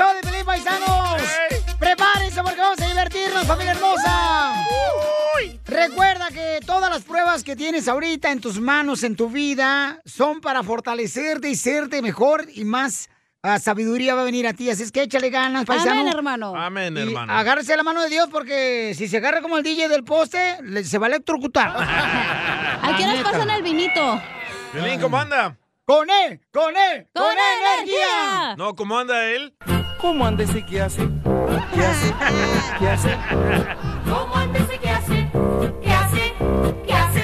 [0.00, 1.22] show de Pelín Paisanos.
[1.78, 4.54] Prepárense porque vamos a divertirnos, familia hermosa.
[5.66, 10.40] Recuerda que todas las pruebas que tienes ahorita en tus manos, en tu vida, son
[10.40, 13.08] para fortalecerte y serte mejor y más
[13.42, 14.70] ah, sabiduría va a venir a ti.
[14.70, 16.00] Así es que échale ganas, paisano.
[16.00, 16.56] Amén, hermano.
[16.56, 17.32] Amén, Y hermano.
[17.32, 20.84] agárrese la mano de Dios porque si se agarra como el DJ del poste, le-
[20.84, 21.68] se va a electrocutar.
[21.76, 24.20] ¿A qué nos pasan el vinito?
[24.72, 25.56] Piolín, ¿cómo anda?
[25.84, 26.40] ¡Con él!
[26.52, 27.06] ¡Con él!
[27.12, 28.54] ¡Con energía!
[28.56, 29.54] No, ¿cómo anda él?
[30.00, 31.08] ¿Cómo anda ese que hace?
[31.74, 32.14] ¿Qué hace?
[32.78, 33.16] ¿Qué hace?
[34.04, 35.30] ¿Cómo antes qué hace?
[35.82, 36.34] ¿Qué hace?
[36.86, 37.20] ¿Qué hace?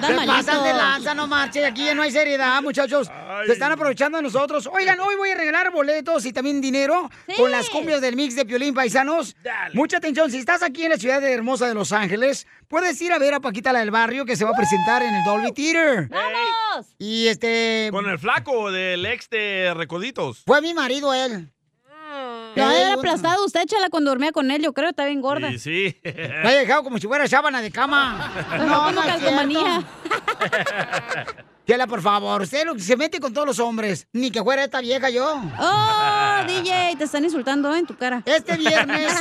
[0.00, 0.26] Malito.
[0.26, 1.64] pasan de lanza, no marche.
[1.64, 3.08] Aquí ya no hay seriedad, muchachos.
[3.46, 4.68] Se están aprovechando de nosotros.
[4.72, 7.34] Oigan, hoy voy a regalar boletos y también dinero Sí.
[7.36, 9.36] con las cumbias del mix de Piolín Paisanos.
[9.74, 13.12] Mucha atención, si estás aquí en la ciudad de hermosa de Los Ángeles, puedes ir
[13.12, 15.52] a ver a Paquita la del Barrio que se va a presentar en el Dolby
[15.52, 16.08] Theater.
[16.08, 16.86] ¡Vamos!
[16.98, 17.88] Y este...
[17.92, 20.42] Con el flaco del ex de Recoditos.
[20.44, 21.51] Fue mi marido él.
[22.54, 25.50] Lo Eh, había aplastado usted, chala, cuando dormía con él, yo creo, está bien gorda.
[25.52, 26.00] Sí, sí.
[26.04, 28.32] Lo he dejado como si fuera sábana de cama.
[28.58, 29.82] como es calcomanía.
[31.66, 34.06] Chela, por favor, usted lo que se mete con todos los hombres.
[34.12, 35.40] Ni que fuera esta vieja yo.
[35.58, 36.96] ¡Oh, DJ!
[36.98, 38.22] Te están insultando en tu cara.
[38.26, 39.12] Este viernes,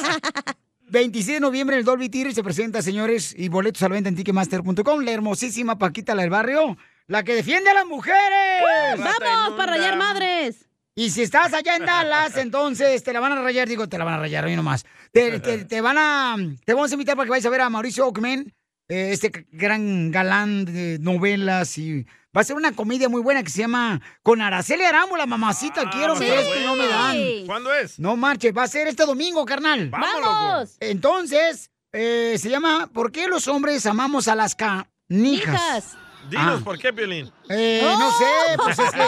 [0.90, 4.10] 26 de noviembre, en el Dolby Theater se presenta, señores, y boletos a la venta
[4.10, 5.02] en Ticketmaster.com.
[5.02, 8.62] La hermosísima Paquita, la del barrio, la que defiende a las mujeres.
[8.98, 10.68] ¡Vamos, para rayar madres!
[11.02, 14.04] Y si estás allá en Dallas, entonces te la van a rayar, digo, te la
[14.04, 14.86] van a rayar, hoy nomás.
[15.12, 17.70] Te, te- te van a, te vamos a invitar para que vayas a ver a
[17.70, 18.54] Mauricio Ockman,
[18.88, 22.06] eh, este gran galán de novelas y
[22.38, 26.14] va a ser una comedia muy buena que se llama Con Araceli Arámbula, mamacita, quiero
[26.14, 27.18] va a ver esto y no me dan.
[27.48, 27.98] ¿Cuándo es?
[28.00, 29.90] No marche, va a ser este domingo, carnal.
[29.90, 30.76] Vamos.
[30.80, 34.86] Entonces, eh, se llama ¿Por qué los hombres amamos a las canijas?
[35.10, 35.98] Hijas.
[36.30, 36.64] Dinos Ah.
[36.64, 37.32] por qué, Piolín.
[37.50, 38.26] Eh, no sé,
[38.58, 39.04] pues es que,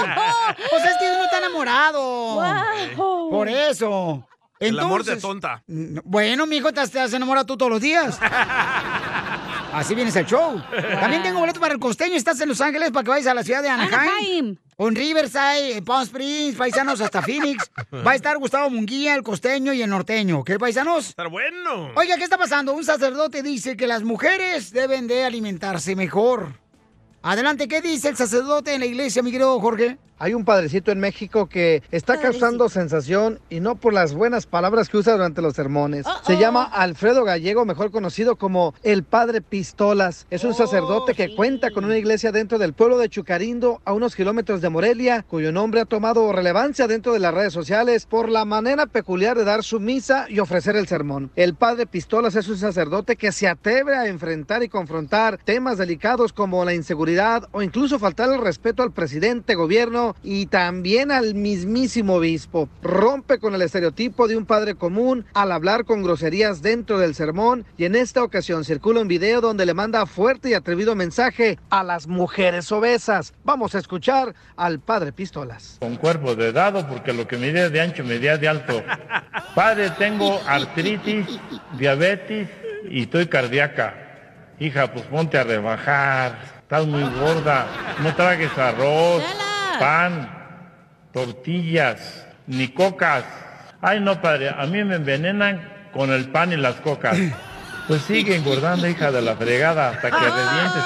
[0.69, 2.01] pues es que uno está enamorado.
[2.95, 3.29] Wow.
[3.29, 4.27] Por eso.
[4.59, 5.61] El amor de tonta.
[5.67, 8.17] Bueno, mijo, te, te has enamorado tú todos los días.
[9.73, 10.61] Así vienes al show.
[10.99, 12.15] También tengo boleto para el costeño.
[12.15, 13.93] Estás en Los Ángeles para que vayas a la ciudad de Anaheim.
[13.93, 14.55] Anaheim.
[14.77, 17.69] O en Riverside, en Palm Springs, paisanos hasta Phoenix.
[18.05, 20.43] Va a estar Gustavo Munguía, el costeño y el norteño.
[20.43, 21.09] ¿Qué, paisanos?
[21.09, 21.91] Estar bueno.
[21.95, 22.73] Oiga, ¿qué está pasando?
[22.73, 26.53] Un sacerdote dice que las mujeres deben de alimentarse mejor.
[27.25, 29.97] Adelante, ¿qué dice el sacerdote en la iglesia, mi querido Jorge?
[30.23, 34.87] Hay un padrecito en México que está causando sensación y no por las buenas palabras
[34.87, 36.05] que usa durante los sermones.
[36.25, 40.25] Se llama Alfredo Gallego, mejor conocido como el Padre Pistolas.
[40.29, 44.15] Es un sacerdote que cuenta con una iglesia dentro del pueblo de Chucarindo, a unos
[44.15, 48.45] kilómetros de Morelia, cuyo nombre ha tomado relevancia dentro de las redes sociales por la
[48.45, 51.31] manera peculiar de dar su misa y ofrecer el sermón.
[51.35, 56.31] El Padre Pistolas es un sacerdote que se atreve a enfrentar y confrontar temas delicados
[56.31, 62.15] como la inseguridad o incluso faltar el respeto al presidente, gobierno y también al mismísimo
[62.15, 62.69] obispo.
[62.81, 67.65] Rompe con el estereotipo de un padre común al hablar con groserías dentro del sermón
[67.77, 71.83] y en esta ocasión circula un video donde le manda fuerte y atrevido mensaje a
[71.83, 73.33] las mujeres obesas.
[73.43, 75.77] Vamos a escuchar al Padre Pistolas.
[75.79, 78.83] con cuerpo de dado porque lo que medía de ancho medía de alto.
[79.55, 81.25] Padre, tengo artritis,
[81.77, 82.49] diabetes
[82.89, 83.95] y estoy cardíaca.
[84.59, 86.37] Hija, pues ponte a rebajar.
[86.61, 87.67] Estás muy gorda.
[88.01, 89.23] No tragues arroz,
[89.79, 90.29] pan,
[91.11, 93.23] tortillas, ni cocas.
[93.81, 97.17] Ay, no, padre, a mí me envenenan con el pan y las cocas.
[97.87, 100.83] Pues sigue engordando, hija de la fregada, hasta que revientes.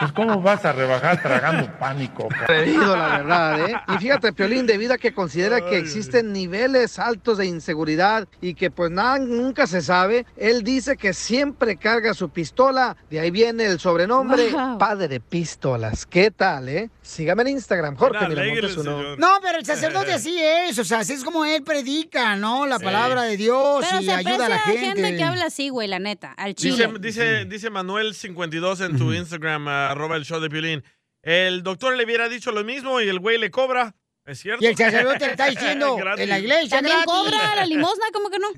[0.00, 1.68] Pues, ¿cómo vas a rebajar tragando
[2.14, 2.44] coca?
[2.44, 3.74] Atrevido, la verdad, ¿eh?
[3.94, 8.70] Y fíjate, Piolín, debido a que considera que existen niveles altos de inseguridad y que
[8.70, 13.64] pues nada, nunca se sabe, él dice que siempre carga su pistola, de ahí viene
[13.66, 14.78] el sobrenombre Wow.
[14.78, 16.06] Padre Pistolas.
[16.06, 16.90] ¿Qué tal, eh?
[17.02, 19.16] Sígame en Instagram, Jorge Miramontes uno.
[19.16, 22.66] No, pero el sacerdote así es, o sea, así es como él predica, ¿no?
[22.66, 22.84] La Sí.
[22.84, 24.80] palabra de Dios Pero y se ayuda a la gente.
[24.80, 26.92] gente que habla así, güey, la neta, al Dice, chile.
[27.00, 30.84] dice, dice Manuel52 en tu Instagram, arroba el show de Piolín.
[31.22, 33.94] El doctor le hubiera dicho lo mismo y el güey le cobra.
[34.24, 34.62] ¿Es cierto?
[34.62, 37.12] Y el sacerdote le está diciendo en la iglesia También gratis.
[37.12, 38.48] cobra la limosna, ¿cómo que no?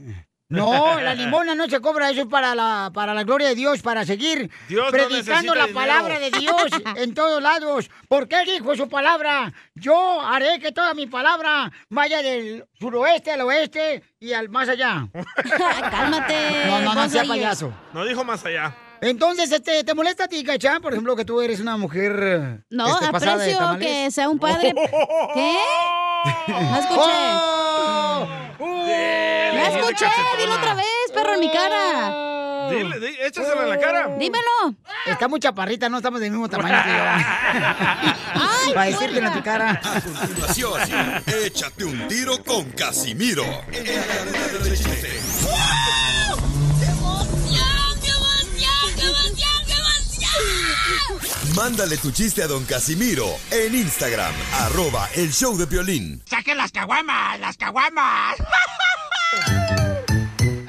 [0.49, 3.83] No, la limona no se cobra, eso es para la, para la gloria de Dios,
[3.83, 5.75] para seguir Dios no predicando necesita la dinero.
[5.81, 6.62] palabra de Dios
[6.97, 7.89] en todos lados.
[8.09, 9.53] Porque Él dijo su palabra.
[9.77, 15.06] Yo haré que toda mi palabra vaya del suroeste al oeste y al más allá.
[15.91, 16.67] Cálmate.
[16.67, 17.73] No, no, no sea payaso.
[17.93, 18.77] No dijo más allá.
[19.02, 20.79] Entonces, este, ¿te molesta a ti, Cacha?
[20.81, 22.62] Por ejemplo, que tú eres una mujer.
[22.70, 24.75] No, este, de aprecio que sea un padre.
[25.35, 25.56] ¿Qué?
[26.49, 27.00] No escuché.
[27.00, 28.26] ¡Oh!
[28.58, 30.06] No escuché,
[30.38, 32.69] dilo otra vez, perro, en mi cara.
[32.70, 34.08] Dile, di- échaselo en la cara.
[34.19, 34.75] Dímelo.
[35.06, 36.99] Está muy chaparrita, no estamos del mismo tamaño que yo.
[38.75, 39.81] Para decírtelo en tu cara.
[39.82, 40.73] A continuación,
[41.44, 43.44] échate un tiro con Casimiro.
[51.56, 56.23] Mándale tu chiste a don Casimiro en Instagram, arroba el show de violín.
[56.26, 57.41] ¡Saquen las caguamas!
[57.41, 58.37] ¡Las caguamas!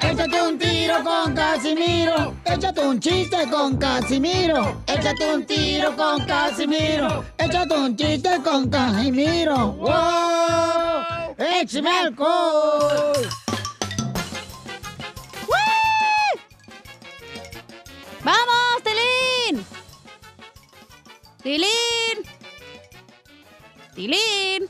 [0.00, 2.34] Échate un tiro con Casimiro.
[2.44, 4.82] Échate un chiste con Casimiro.
[4.86, 7.24] Échate un tiro con Casimiro.
[7.38, 9.72] Échate un chiste con Casimiro.
[9.72, 11.34] ¡Wow!
[11.38, 13.28] ¡Échame alcohol!
[18.24, 19.81] ¡Vamos, Tilín!
[21.42, 21.66] ¡Tilín!
[23.94, 24.68] ¡Tilín!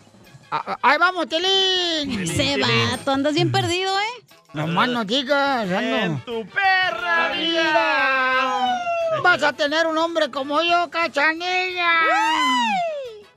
[0.51, 2.21] Ah, Ahí vamos, Tilín.
[2.23, 4.25] Ese vato, andas bien perdido, ¿eh?
[4.55, 6.25] No más no digas, En ando.
[6.25, 7.63] tu perra vida.
[7.63, 9.21] vida.
[9.23, 11.91] Vas a tener un hombre como yo, cachanilla.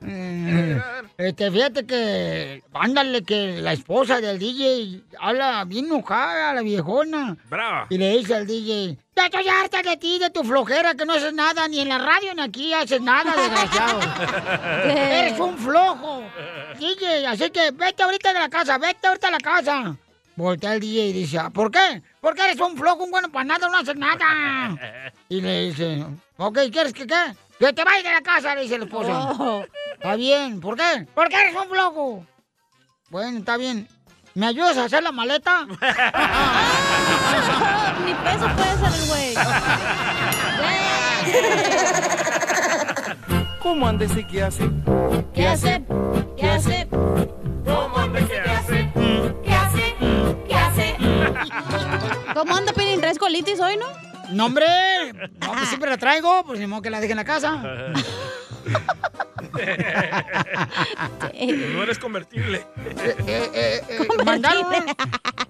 [0.06, 0.80] Eh,
[1.18, 7.36] Este, fíjate que, ándale, que la esposa del DJ habla bien enojada, la viejona.
[7.48, 7.86] Brava.
[7.88, 11.14] Y le dice al DJ, ya estoy harta de ti, de tu flojera, que no
[11.14, 14.00] haces nada, ni en la radio ni aquí haces nada, desgraciado.
[14.84, 16.22] Eres un flojo.
[16.78, 19.96] DJ, así que vete ahorita de la casa, vete ahorita a la casa.
[20.36, 22.02] Voltea el DJ y dice, "¿Ah, ¿por qué?
[22.20, 24.76] Porque eres un flojo, un bueno para nada, no haces nada.
[25.30, 26.04] Y le dice,
[26.36, 27.34] ok, ¿quieres que qué?
[27.58, 29.10] Que te vayas de la casa, le dice el esposo.
[29.38, 29.64] Oh.
[29.94, 31.06] Está bien, ¿por qué?
[31.14, 32.26] Porque eres un flojo.
[33.08, 33.88] Bueno, está bien.
[34.34, 35.66] ¿Me ayudas a hacer la maleta?
[38.26, 39.34] Ni peso puede ser el güey.
[43.62, 44.68] ¿Cómo anda ese que hace?
[45.34, 45.82] ¿Qué hace?
[46.36, 46.86] ¿Qué hace?
[46.90, 48.90] ¿Cómo anda que hace?
[49.44, 49.94] ¿Qué hace?
[50.48, 50.96] ¿Qué hace?
[52.34, 53.00] ¿Cómo anda, Pelín?
[53.00, 53.86] ¿Traes colitis hoy, no?
[54.30, 54.66] No, hombre.
[55.40, 57.62] No, pues siempre la traigo, pues ni modo que la deje en la casa.
[61.72, 62.66] No eres convertible.
[63.04, 64.86] Eh, eh, eh, mandaron un-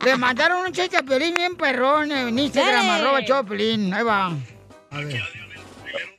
[0.06, 3.02] le mandaron un chiste a Pelín bien perrón en Instagram, Dale.
[3.02, 3.92] arroba Choplin.
[3.92, 4.26] Ahí va.
[4.90, 5.20] A ver.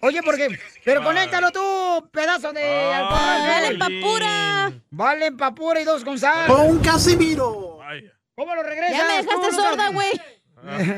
[0.01, 0.59] Oye, porque.
[0.83, 3.19] Pero conéctalo tú, pedazo de alcohol.
[3.19, 4.71] ¡Dale, papura!
[4.89, 6.47] Vale, papura y dos con sal.
[6.47, 7.79] ¡Con Casimiro!
[8.35, 8.97] ¿Cómo lo regresas?
[8.97, 10.11] Ya me dejaste sorda, güey.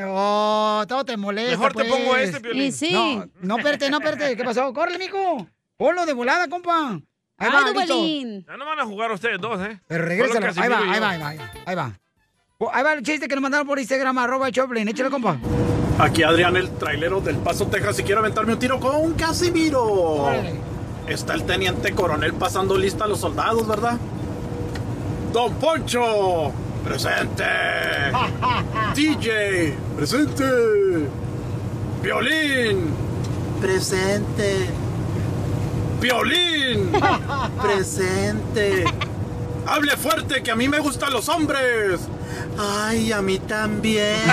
[0.06, 1.50] Oh, todo te molesta.
[1.50, 1.90] Mejor te pues.
[1.90, 2.62] pongo este, Piolín.
[2.62, 2.92] Y sí.
[2.92, 4.34] No, no, espérate, no, espérate.
[4.34, 4.72] ¿Qué pasó?
[4.72, 5.46] Córrele, mijo.
[5.76, 6.98] Ponlo de volada, compa.
[7.36, 7.84] Ahí va.
[7.84, 9.78] Ya no van a jugar ustedes dos, ¿eh?
[9.86, 10.46] Pero regrésalo.
[10.60, 12.00] Ahí va, ahí va, ahí va, ahí va.
[12.60, 12.66] Ahí va.
[12.66, 14.88] Oh, ahí va el chiste que nos mandaron por Instagram, arroba el Choplin.
[14.88, 15.38] Échale, compa.
[15.98, 19.82] Aquí Adrián, el trailero del Paso, Texas, y quiero aventarme un tiro con Casimiro.
[19.84, 20.54] Órale.
[21.06, 23.98] Está el teniente coronel pasando lista a los soldados, ¿verdad?
[25.32, 26.52] Don Poncho,
[26.84, 27.44] presente.
[28.94, 30.44] DJ, presente.
[32.02, 32.90] Violín,
[33.60, 34.66] presente.
[36.00, 36.92] Violín,
[37.62, 38.84] presente.
[39.70, 42.00] Hable fuerte, que a mí me gustan los hombres.
[42.58, 44.16] Ay, a mí también.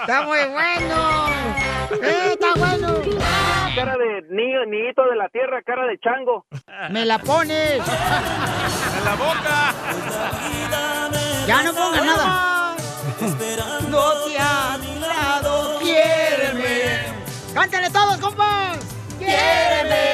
[0.00, 1.28] Está muy bueno.
[2.02, 2.94] Eh, está bueno.
[3.74, 6.46] Cara de niño, niñito de la tierra, cara de chango.
[6.90, 7.80] Me la pones.
[7.80, 9.74] ¡En la boca!
[11.46, 12.76] Ya no pongas nada.
[13.20, 17.02] Esperándote a mi lado, quiéreme.
[17.52, 18.78] Cántale todos, compas.
[19.18, 20.13] Quiéreme.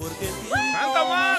[0.00, 1.38] ¡Canta, Omar!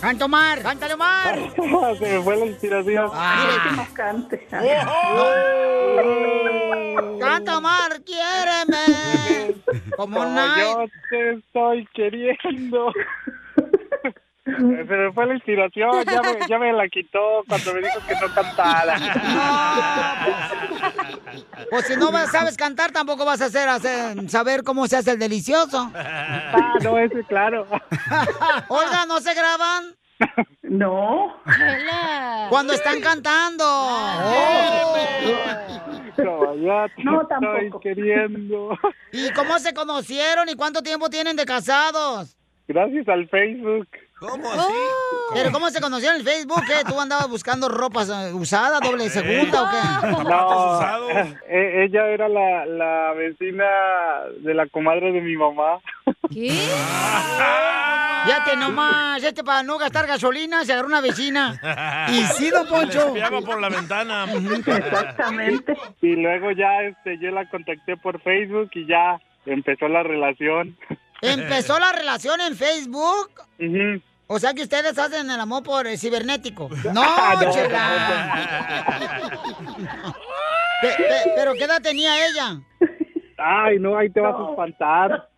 [0.00, 1.38] Canta Omar, cántale Omar.
[1.98, 3.10] Se me fue la inspiración.
[3.12, 3.86] Ah.
[3.92, 4.46] cante.
[7.18, 9.54] Canta Omar, quiéreme.
[9.96, 10.62] Como Como nadie.
[10.64, 12.92] yo te estoy queriendo.
[14.44, 18.14] Se me fue la inspiración, ya me, ya me la quitó cuando me dijo que
[18.14, 18.96] no cantara.
[21.70, 25.12] Pues si no vas- sabes cantar, tampoco vas a hacer, hacer- saber cómo se hace
[25.12, 25.90] el delicioso.
[25.94, 27.66] Ah, no, ese claro.
[28.68, 29.94] Oiga, ¿no se graban?
[30.62, 31.36] No.
[32.48, 33.64] Cuando están cantando.
[33.66, 34.94] Oh.
[36.16, 37.80] Como yo te No, estoy tampoco.
[37.80, 38.76] queriendo.
[39.12, 42.36] ¿Y cómo se conocieron y cuánto tiempo tienen de casados?
[42.68, 43.88] Gracias al Facebook.
[44.20, 44.72] ¿Cómo así?
[45.32, 46.62] ¿Pero cómo se conocieron en el Facebook?
[46.66, 46.84] ¿Qué?
[46.86, 50.22] ¿Tú andabas buscando ropas eh, usadas, doble segunda o qué?
[50.24, 50.80] No,
[51.48, 53.64] e- ella era la, la vecina
[54.40, 55.78] de la comadre de mi mamá.
[56.32, 56.50] ¿Qué?
[58.28, 61.58] Ya te nomás, este para no gastar gasolina se agarró una vecina.
[62.12, 63.14] Y sí, don Poncho.
[63.46, 64.26] Por la ventana.
[64.30, 65.74] Exactamente.
[66.02, 70.76] Y luego ya este yo la contacté por Facebook y ya empezó la relación.
[71.22, 73.30] Empezó la relación en Facebook.
[73.58, 74.02] Ujú.
[74.32, 76.68] O sea que ustedes hacen el amor por eh, cibernético.
[76.84, 78.38] No, No, chela.
[80.82, 82.60] Pe- pe- pero ¿qué edad tenía ella?
[83.36, 85.28] Ay, no, ahí te vas a espantar.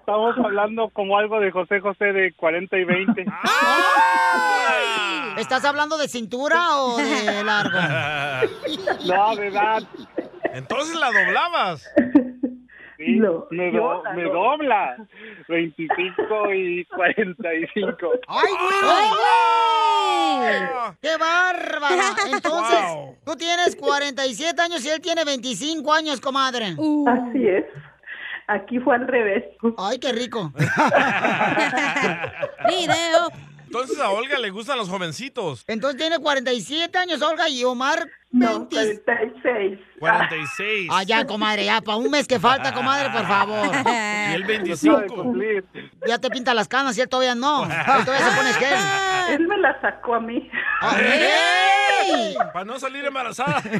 [0.00, 3.26] Estamos hablando como algo de José José de 40 y 20.
[5.36, 7.78] ¿Estás hablando de cintura o de largo?
[9.04, 9.82] No, de edad.
[10.54, 11.86] Entonces la doblabas.
[12.96, 14.96] Sí, No, me, do- me dobla.
[15.48, 17.96] 25 y 45.
[18.28, 18.48] ¡Ay,
[20.40, 20.56] güey!
[21.02, 22.14] ¡Qué bárbara!
[22.32, 23.16] Entonces, Wow.
[23.24, 26.76] tú tienes 47 años y él tiene 25 años, comadre.
[27.06, 27.64] Así es.
[28.48, 29.42] Aquí fue al revés.
[29.76, 30.52] ¡Ay, qué rico!
[32.68, 33.28] Video.
[33.66, 35.64] Entonces a Olga le gustan los jovencitos.
[35.66, 39.02] Entonces tiene 47 años, Olga, y Omar No, 20.
[39.04, 39.78] 46.
[39.98, 40.88] 46.
[40.92, 43.66] Ah, ya, comadre, ya, para un mes que falta, comadre, por favor.
[44.28, 45.06] Y el Acaba de 25.
[45.14, 45.64] cumplir.
[46.06, 47.64] Ya te pinta las canas y él todavía no.
[47.64, 48.78] Él todavía se pone gel.
[49.40, 50.48] Él me la sacó a mí.
[50.82, 52.36] Ah, ¡Ey!
[52.52, 53.62] Para no salir embarazada.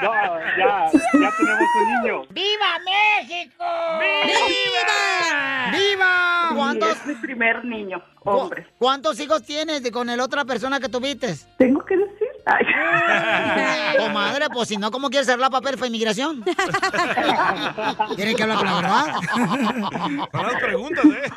[0.00, 0.12] No,
[0.56, 2.22] ya, ya tenemos un niño.
[2.30, 3.64] ¡Viva México!
[4.00, 5.72] ¡Viva!
[5.72, 6.50] ¡Viva!
[6.54, 8.66] ¿Cuántos, es mi primer niño, hombre.
[8.78, 11.34] ¿Cuántos hijos tienes de- con la otra persona que tuviste?
[11.58, 12.27] ¿Tengo que decir?
[13.98, 16.42] Comadre, pues si no, ¿cómo quieres hacer la papel para inmigración?
[18.16, 19.06] Tienen que hablar con la verdad.
[20.32, 21.30] Son las preguntas, ¿eh?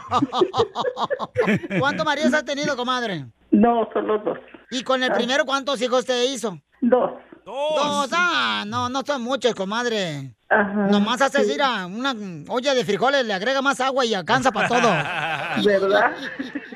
[1.80, 3.25] ¿Cuántos maridos has tenido, comadre?
[3.51, 4.38] No, solo dos.
[4.70, 6.58] ¿Y con el primero cuántos hijos te hizo?
[6.80, 7.12] Dos.
[7.46, 8.10] Dos.
[8.13, 10.34] Ah, no, no son muchos, comadre.
[10.50, 10.88] Ajá.
[10.88, 12.13] Nomás haces ir a una
[12.48, 14.89] olla de frijoles, le agrega más agua y alcanza para todo.
[15.65, 16.15] ¿Verdad?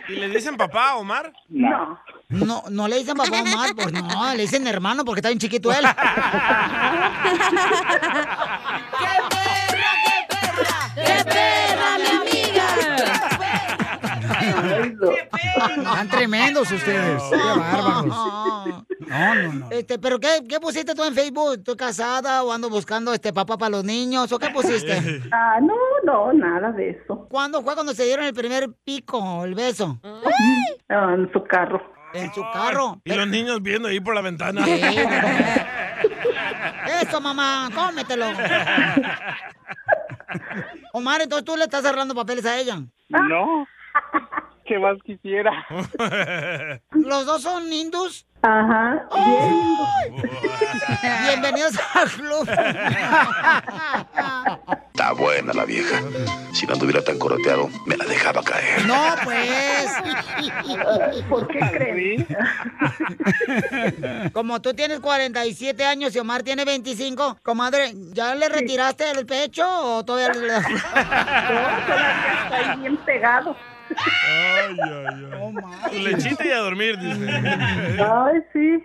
[0.10, 1.32] ¿Y le dicen papá, Omar?
[1.50, 2.00] No.
[2.30, 5.72] No, no le dicen papá Omar, pues no, le dicen hermano porque está bien chiquito
[5.72, 5.86] él.
[10.96, 12.66] ¡Qué perra, mi amiga!
[14.48, 15.12] Ay, no.
[15.12, 17.22] Están tremendos ustedes.
[17.30, 18.06] Qué bárbaros.
[18.06, 19.72] No, no, no.
[19.72, 21.54] Este, pero qué, qué pusiste tú en Facebook?
[21.58, 24.32] ¿Estoy casada o ando buscando este papá para los niños?
[24.32, 25.22] ¿O qué pusiste?
[25.32, 27.28] Ah, no, no, nada de eso.
[27.30, 30.00] ¿Cuándo fue cuando se dieron el primer pico, el beso?
[30.90, 31.95] Ah, en su carro.
[32.16, 33.00] En su carro.
[33.04, 34.66] Y los niños viendo ahí por la ventana.
[34.66, 34.72] Sí,
[37.02, 38.26] Eso, mamá, cómetelo.
[40.94, 42.80] Omar, entonces tú le estás cerrando papeles a ella.
[43.10, 43.68] No.
[44.66, 45.52] ¿Qué más quisiera?
[46.92, 48.26] ¿Los dos son hindus?
[48.42, 49.08] Ajá.
[49.14, 50.24] Bien.
[51.24, 52.50] Bienvenidos al club.
[54.88, 56.02] Está buena la vieja.
[56.52, 58.86] Si no anduviera tan coroteado, me la dejaba caer.
[58.86, 59.92] No, pues.
[61.30, 62.28] ¿Por qué creen?
[64.34, 69.64] Como tú tienes 47 años y Omar tiene 25, comadre, ¿ya le retiraste el pecho
[69.68, 70.48] o todavía le...
[70.54, 70.62] No,
[71.88, 73.56] todavía está ahí bien pegado.
[74.28, 75.92] Ay, ay, ay.
[75.92, 77.30] Tu lechita y a dormir, dice.
[78.00, 78.84] Ay, sí.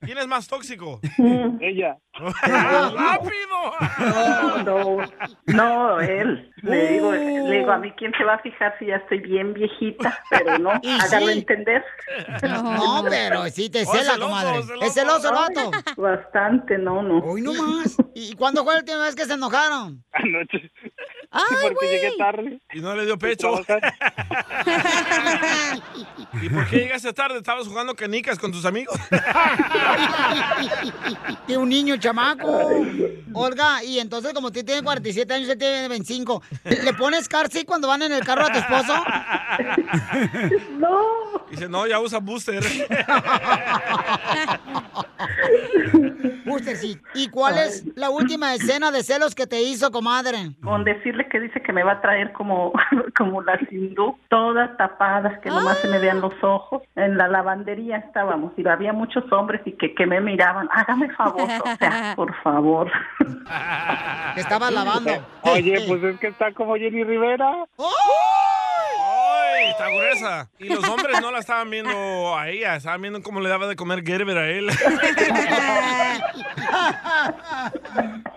[0.00, 1.00] ¿Quién es más tóxico?
[1.60, 1.96] Ella.
[2.12, 3.54] ¡Rápido!
[3.98, 4.98] No, no,
[5.46, 6.52] no, él.
[6.62, 9.54] Le digo, le digo, a mí quién se va a fijar si ya estoy bien
[9.54, 11.38] viejita, pero no, hágalo sí.
[11.38, 11.82] entender.
[12.42, 14.60] No, pero sí te Oh, cela, comadre.
[14.82, 15.70] Es celoso el vato.
[15.96, 17.18] Bastante, no, no.
[17.18, 17.96] Hoy no más.
[18.14, 20.04] ¿Y cuándo fue la última vez que se enojaron?
[20.12, 20.70] Anoche.
[21.34, 22.18] ¡Ay, porque llegué güey!
[22.18, 22.60] tarde.
[22.72, 23.60] Y no le dio pecho.
[26.40, 27.38] ¿Y por qué llegaste tarde?
[27.38, 28.96] ¿Estabas jugando canicas con tus amigos?
[31.46, 32.46] Que un niño, chamaco.
[33.34, 37.66] Olga, y entonces como tú tienes 47 años, él tiene 25, ¿le pones car seat
[37.66, 38.94] cuando van en el carro a tu esposo?
[40.78, 42.62] No, Dice, no, ya usa booster.
[46.44, 46.98] Booster seat.
[47.14, 50.54] ¿Y cuál es la última escena de celos que te hizo, comadre?
[50.62, 52.72] con decirle que dice que me va a traer como,
[53.16, 56.82] como las hindú, todas tapadas, que nomás se me vean los ojos.
[56.96, 61.48] En la lavandería estábamos y había muchos hombres y que, que me miraban, hágame favor,
[61.64, 62.90] o sea, por favor.
[64.34, 65.10] Que estabas lavando.
[65.42, 67.64] Oye, pues es que está como Jenny Rivera.
[67.78, 70.48] ¡Ay, está gruesa!
[70.58, 73.76] Y los hombres no la estaban viendo a ella, estaban viendo cómo le daba de
[73.76, 74.68] comer Gerber a él.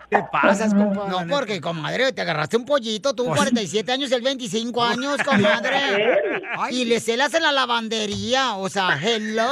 [0.10, 1.10] ¿Qué pasas, compadre?
[1.10, 5.78] No, porque, comadre, te agarraste un pollito, tú 47 años, él 25 años, comadre.
[6.72, 9.50] Y le celas en la lavandería, o sea, hello.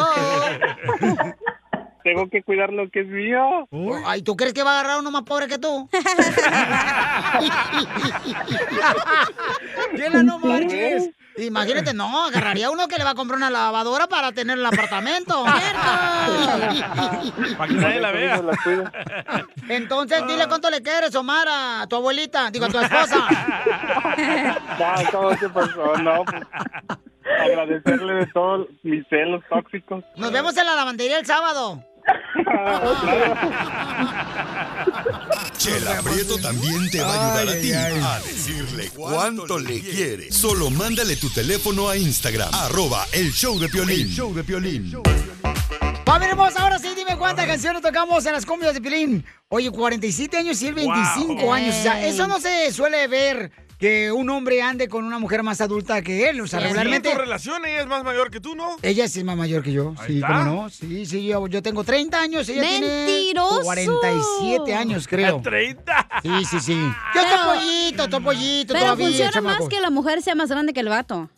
[2.04, 3.68] Tengo que cuidar lo que es mío.
[4.06, 5.90] Ay, ¿tú crees que va a agarrar uno más pobre que tú?
[9.98, 11.10] Chela, no marches.
[11.38, 15.44] Imagínate, no, agarraría uno que le va a comprar una lavadora para tener el apartamento.
[17.58, 18.42] Para que nadie la vea.
[19.68, 23.28] Entonces, dile cuánto le quieres, Omar, a tu abuelita, digo, a tu esposa.
[24.80, 25.98] Ya, ¿cómo se pasó?
[25.98, 26.44] No, pues,
[27.42, 30.04] agradecerle de todos mis celos tóxicos.
[30.16, 31.84] Nos vemos en la lavandería el sábado.
[35.58, 40.32] Chela Prieto también te va a ayudar a ti a decirle cuánto le quiere.
[40.32, 44.08] Solo mándale tu teléfono a Instagram, arroba el show de Piolín.
[44.10, 44.92] show de Piolín.
[46.06, 49.26] Familia hermosa, ahora sí, dime cuántas canciones tocamos en las cumbias de Pilín.
[49.50, 51.54] Oye, 47 años y él 25 Wow.
[51.54, 51.76] años.
[51.76, 53.52] O sea, eso no se suele ver
[53.86, 56.42] que un hombre ande con una mujer más adulta que él.
[56.42, 57.12] O sea, regularmente...
[57.12, 58.78] tu relación ella es más mayor que tú, ¿no?
[58.82, 60.28] Ella sí es más mayor que yo, sí, está.
[60.28, 60.70] ¿cómo no?
[60.72, 63.60] Sí, sí, yo, yo tengo 30 años, ella ¡Mentiroso!
[63.62, 65.40] tiene 47 años, creo.
[65.40, 66.08] 30.
[66.24, 66.74] Sí, sí, sí.
[67.14, 69.60] Yo estoy pollito, estoy pollito Pero todavía, funciona chamaco.
[69.66, 71.30] más que la mujer sea más grande que el vato.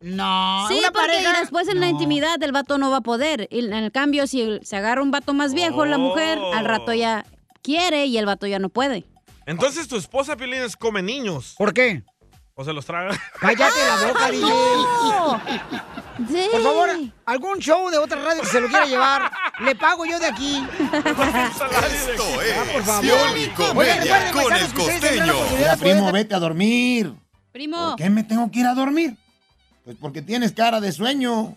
[0.00, 3.48] No, Sí, una porque pareja- después en la intimidad el vato no va a poder.
[3.50, 6.94] Y en el cambio, si se agarra un vato más viejo, la mujer, al rato
[6.94, 7.24] ya
[7.62, 9.04] quiere y el vato ya no puede.
[9.48, 11.54] Entonces tu esposa Piolín come niños.
[11.56, 12.02] ¿Por qué?
[12.52, 13.18] O se los traga.
[13.40, 14.46] Cállate la boca, DJ.
[16.28, 16.48] Sí.
[16.52, 16.90] Por favor,
[17.24, 20.62] algún show de otra radio que se lo quiera llevar, le pago yo de aquí.
[20.82, 23.04] Esto es por favor.
[23.34, 25.34] Recuerden, con el costeño.
[25.80, 27.14] primo, vete a dormir.
[27.50, 27.90] Primo.
[27.90, 29.16] ¿Por qué me tengo que ir a dormir?
[29.84, 31.56] Pues porque tienes cara de sueño.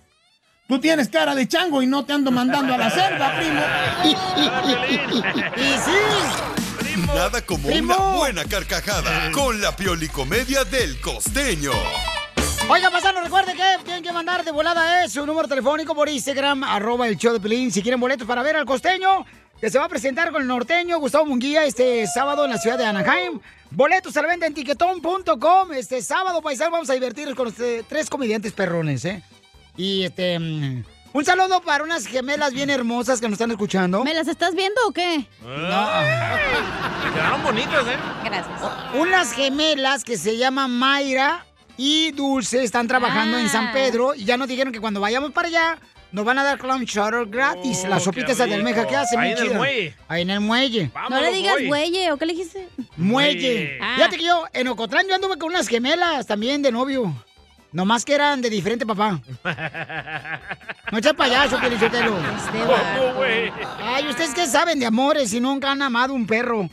[0.70, 3.62] Tú tienes cara de chango y no te ando mandando a la selva, primo.
[5.58, 6.61] Y sí.
[6.98, 7.96] Nada como Primo.
[7.96, 11.72] una buena carcajada con la Pioli Comedia del costeño.
[12.70, 16.64] Oiga, pasando, recuerde que tienen que mandar de volada eh, su número telefónico por Instagram,
[16.64, 19.26] arroba el show de Pelín, si quieren boletos para ver al costeño,
[19.60, 22.78] que se va a presentar con el norteño Gustavo Munguía este sábado en la ciudad
[22.78, 23.40] de Anaheim.
[23.72, 25.72] Boletos a la venta en tiquetón.com.
[25.74, 29.24] Este sábado, paisano, vamos a divertirnos con este, tres comediantes perrones, ¿eh?
[29.78, 30.84] Y este...
[31.14, 34.04] un saludo para unas gemelas bien hermosas que nos están escuchando.
[34.04, 35.26] ¿Me las estás viendo o qué?
[37.14, 37.98] Quedaron bonitas, ¿eh?
[38.24, 38.60] Gracias.
[38.94, 41.46] Unas gemelas que se llaman Mayra
[41.78, 45.48] y Dulce están trabajando en San Pedro y ya nos dijeron que cuando vayamos para
[45.48, 45.80] allá
[46.12, 47.84] nos van a dar clown shuttle gratis.
[47.86, 49.20] Oh, las sopitas qué de almeja que hacen.
[49.20, 49.96] Ahí en el muelle.
[50.08, 50.92] Ahí en el muelle.
[51.10, 52.68] No le digas güey, ¿o qué le dijiste?
[52.98, 53.80] Muelle.
[53.82, 53.94] Ah.
[53.96, 57.14] Fíjate que yo en Ocotlán yo anduve con unas gemelas también de novio.
[57.72, 59.22] Nomás que eran de diferente papá.
[60.92, 62.16] No echa payaso, Pelichotelo.
[62.16, 63.52] ¿Cómo, güey?
[63.82, 66.70] Ay, ¿ustedes qué saben de amores si nunca han amado un perro?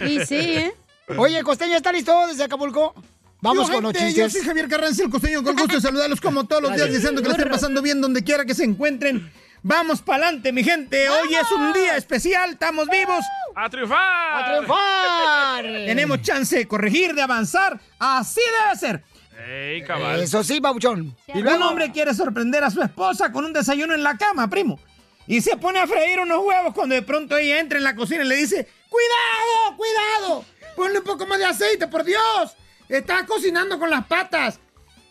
[0.00, 0.74] Y sí, ¿eh?
[1.16, 2.94] Oye, Costeño, ¿está listo desde Acapulco?
[3.40, 4.32] Vamos Yo, con los gente, chistes.
[4.32, 7.20] Yo soy Javier Carranza, el costeño, con gusto de saludarlos como todos los días, deseando
[7.22, 9.30] que la estén pasando bien donde quiera que se encuentren.
[9.62, 11.08] Vamos pa'lante, mi gente.
[11.08, 13.24] Hoy es un día especial, estamos vivos.
[13.54, 14.42] ¡A triunfar!
[14.42, 15.64] ¡A triunfar!
[15.86, 17.78] Tenemos chance de corregir, de avanzar.
[17.98, 19.04] Así debe ser.
[19.46, 20.20] ¡Ey, cabal!
[20.20, 21.16] Eso sí, babuchón.
[21.34, 24.78] Y un hombre quiere sorprender a su esposa con un desayuno en la cama, primo.
[25.26, 28.24] Y se pone a freír unos huevos cuando de pronto ella entra en la cocina
[28.24, 30.44] y le dice, ¡Cuidado, cuidado!
[30.76, 32.56] Ponle un poco más de aceite, por Dios.
[32.88, 34.60] Está cocinando con las patas.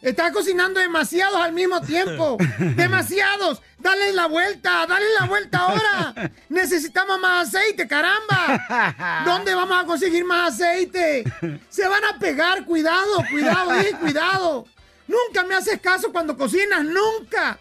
[0.02, 2.38] Está cocinando demasiados al mismo tiempo.
[2.76, 3.62] Demasiados.
[3.84, 6.32] Dale la vuelta, dale la vuelta ahora.
[6.50, 9.24] Necesitamos más aceite, caramba.
[9.26, 11.26] ¿Dónde vamos a conseguir más aceite?
[11.68, 14.66] Se van a pegar, cuidado, cuidado, eh, cuidado.
[15.06, 17.60] Nunca me haces caso cuando cocinas, nunca.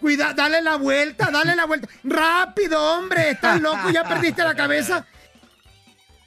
[0.00, 1.88] Cuida, dale la vuelta, dale la vuelta.
[2.04, 5.06] Rápido, hombre, estás loco, ya perdiste la cabeza.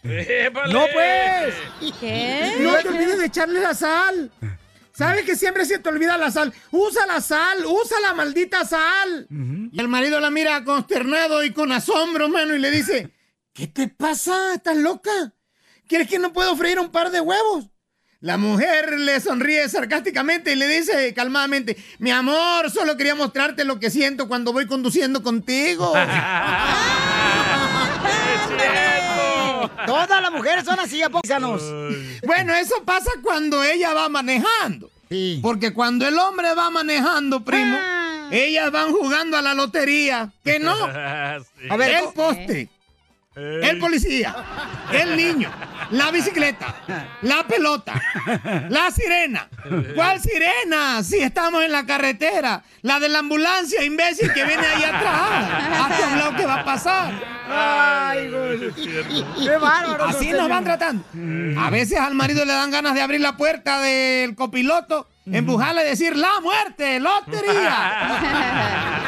[0.03, 0.73] ¡Épale!
[0.73, 1.93] ¡No, pues!
[1.99, 2.55] ¿Qué?
[2.59, 4.31] No te olvides de echarle la sal.
[4.93, 6.53] ¿Sabes que siempre se te olvida la sal?
[6.71, 9.27] Usa la sal, usa la maldita sal.
[9.29, 13.11] Y el marido la mira consternado y con asombro, mano, y le dice,
[13.53, 14.55] ¿qué te pasa?
[14.55, 15.33] ¿Estás loca?
[15.87, 17.69] ¿Quieres que no puedo freír un par de huevos?
[18.19, 23.79] La mujer le sonríe sarcásticamente y le dice calmadamente, mi amor, solo quería mostrarte lo
[23.79, 25.93] que siento cuando voy conduciendo contigo.
[29.85, 31.61] Todas las mujeres son así, apósanos.
[32.25, 34.89] Bueno, eso pasa cuando ella va manejando.
[35.41, 37.77] Porque cuando el hombre va manejando, primo,
[38.31, 40.31] ellas van jugando a la lotería.
[40.43, 40.75] Que no.
[41.61, 41.67] Sí.
[41.69, 42.69] A ver, el poste,
[43.33, 44.35] el policía,
[44.91, 45.49] el niño,
[45.91, 46.75] la bicicleta,
[47.21, 47.93] la pelota,
[48.67, 49.47] la sirena.
[49.95, 51.01] ¿Cuál sirena?
[51.01, 52.61] Si estamos en la carretera.
[52.81, 55.49] La de la ambulancia, imbécil, que viene ahí atrás.
[55.79, 57.13] ¿Has hablado qué va a pasar?
[57.49, 58.73] Ay, güey.
[58.73, 60.03] Qué bárbaro.
[60.05, 61.05] Así nos van tratando.
[61.57, 65.89] A veces al marido le dan ganas de abrir la puerta del copiloto, empujarle y
[65.89, 66.99] decir, ¡la muerte!
[66.99, 68.97] ¡Lotería!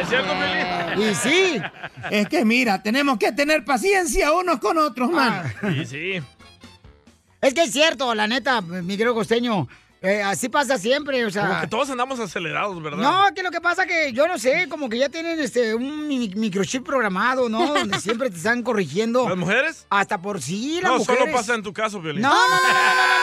[0.00, 1.10] ¿Es cierto, Felipe?
[1.10, 1.62] Y sí,
[2.10, 5.52] es que mira, tenemos que tener paciencia unos con otros, man.
[5.62, 6.22] Ah, sí, sí.
[7.40, 9.68] Es que es cierto, la neta, mi querido costeño.
[10.02, 11.48] Eh, así pasa siempre, o sea.
[11.48, 13.02] Como todos andamos acelerados, ¿verdad?
[13.02, 16.08] No, que lo que pasa que yo no sé, como que ya tienen este un
[16.08, 17.66] microchip programado, ¿no?
[17.74, 19.28] Donde siempre te están corrigiendo.
[19.28, 19.86] ¿Las mujeres?
[19.90, 21.08] Hasta por sí, las mujeres.
[21.08, 22.22] No, solo pasa en tu caso, Violín.
[22.22, 23.22] No, no, no, no, no, no,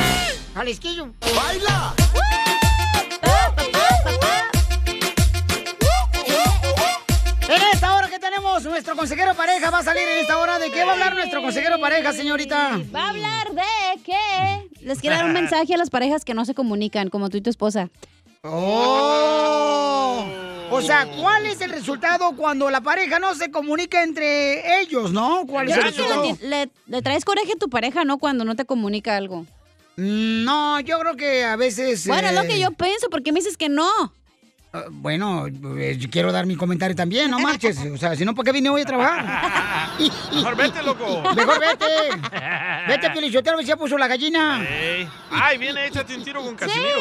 [0.00, 0.06] no.
[0.56, 1.12] ¡Jalisquillo!
[1.20, 1.94] ¡Baila!
[7.46, 10.58] En esta hora que tenemos, nuestro consejero pareja va a salir en esta hora.
[10.58, 12.80] ¿De qué va a hablar nuestro consejero pareja, señorita?
[12.94, 14.70] Va a hablar de qué.
[14.80, 17.42] Les quiero dar un mensaje a las parejas que no se comunican, como tú y
[17.42, 17.90] tu esposa.
[18.42, 20.24] ¡Oh!
[20.70, 25.44] O sea, ¿cuál es el resultado cuando la pareja no se comunica entre ellos, no?
[25.46, 26.38] ¿Cuál es el resultado?
[26.40, 28.16] le traes coraje a tu pareja, ¿no?
[28.16, 29.44] Cuando no te comunica algo.
[29.96, 32.06] No, yo creo que a veces...
[32.06, 33.88] Bueno, es lo eh, que yo pienso, ¿por qué me dices que no?
[34.72, 37.78] ah, Bueno, eh, yo quiero dar mi comentario también, no marches.
[37.78, 39.90] O sea, si no, ¿por qué vine hoy a trabajar?
[40.34, 41.22] Mejor vete, loco.
[41.34, 41.86] Mejor vete.
[42.88, 44.66] Vete, Piolichotero, ya puso la gallina.
[44.68, 45.08] Ey.
[45.30, 47.00] Ay, viene, échate un tiro con Casimiro.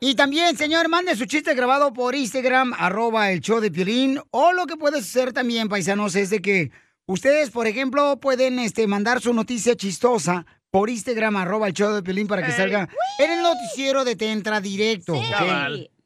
[0.00, 4.20] Y también, señor, mande su chiste grabado por Instagram, arroba el show de Piolín.
[4.30, 6.70] O lo que puedes hacer también, paisanos, es de que
[7.06, 12.02] ustedes, por ejemplo, pueden este, mandar su noticia chistosa por Instagram, arroba el show de
[12.02, 15.20] Piolín, para que salga en el noticiero de Te Entra Directo.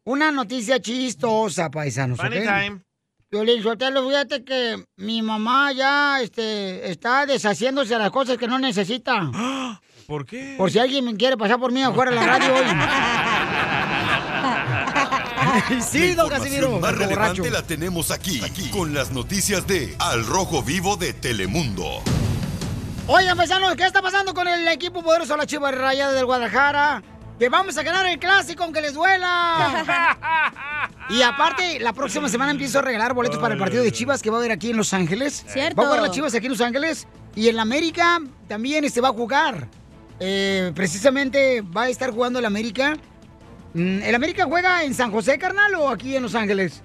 [0.04, 2.18] Una noticia chistosa, paisanos.
[2.18, 2.42] Funny ¿ok?
[2.44, 2.82] time.
[3.28, 8.58] Piolín, Sotelo, fíjate que mi mamá ya este, está deshaciéndose de las cosas que no
[8.58, 9.30] necesita.
[10.06, 10.54] ¿Por qué?
[10.58, 12.64] Por si alguien me quiere pasar por mí afuera de la radio hoy.
[15.82, 16.78] sí, don La Casimiro.
[16.78, 17.08] más el borracho.
[17.08, 22.02] relevante la tenemos aquí, aquí, con las noticias de Al Rojo Vivo de Telemundo.
[23.08, 27.02] Oigan, paisanos, ¿qué está pasando con el equipo poderoso de la Chivas Rayadas del Guadalajara?
[27.36, 30.88] Que vamos a ganar el clásico aunque les duela.
[31.10, 34.30] y aparte, la próxima semana empiezo a regalar boletos para el partido de Chivas que
[34.30, 35.44] va a haber aquí en Los Ángeles.
[35.48, 35.76] Cierto.
[35.76, 37.08] Va a jugar las Chivas aquí en Los Ángeles.
[37.34, 39.66] Y en la América también este va a jugar.
[40.20, 42.96] Eh, precisamente va a estar jugando el América.
[43.74, 46.82] Mm, ¿El América juega en San José, carnal, o aquí en Los Ángeles?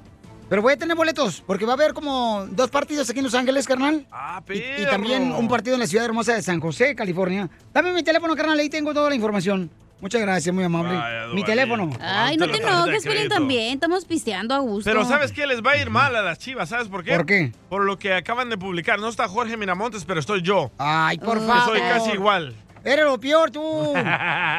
[0.49, 3.35] Pero voy a tener boletos, porque va a haber como dos partidos aquí en Los
[3.35, 4.05] Ángeles, carnal.
[4.11, 7.49] Ah, Y, y también un partido en la ciudad hermosa de San José, California.
[7.73, 9.69] Dame mi teléfono, carnal, ahí tengo toda la información.
[9.99, 10.93] Muchas gracias, muy amable.
[10.95, 11.89] Vaya, mi teléfono.
[11.99, 13.33] Ay, no te enojes, crédito.
[13.33, 13.73] también.
[13.73, 14.87] Estamos pisteando a gusto.
[14.89, 15.47] Pero ¿sabes qué?
[15.47, 17.15] Les va a ir mal a las chivas, ¿sabes por qué?
[17.15, 17.51] ¿Por qué?
[17.67, 18.99] Por lo que acaban de publicar.
[18.99, 20.71] No está Jorge Miramontes, pero estoy yo.
[20.77, 21.63] Ay, por Que favor.
[21.77, 22.53] soy casi igual.
[22.85, 23.93] Eres lo peor, tú.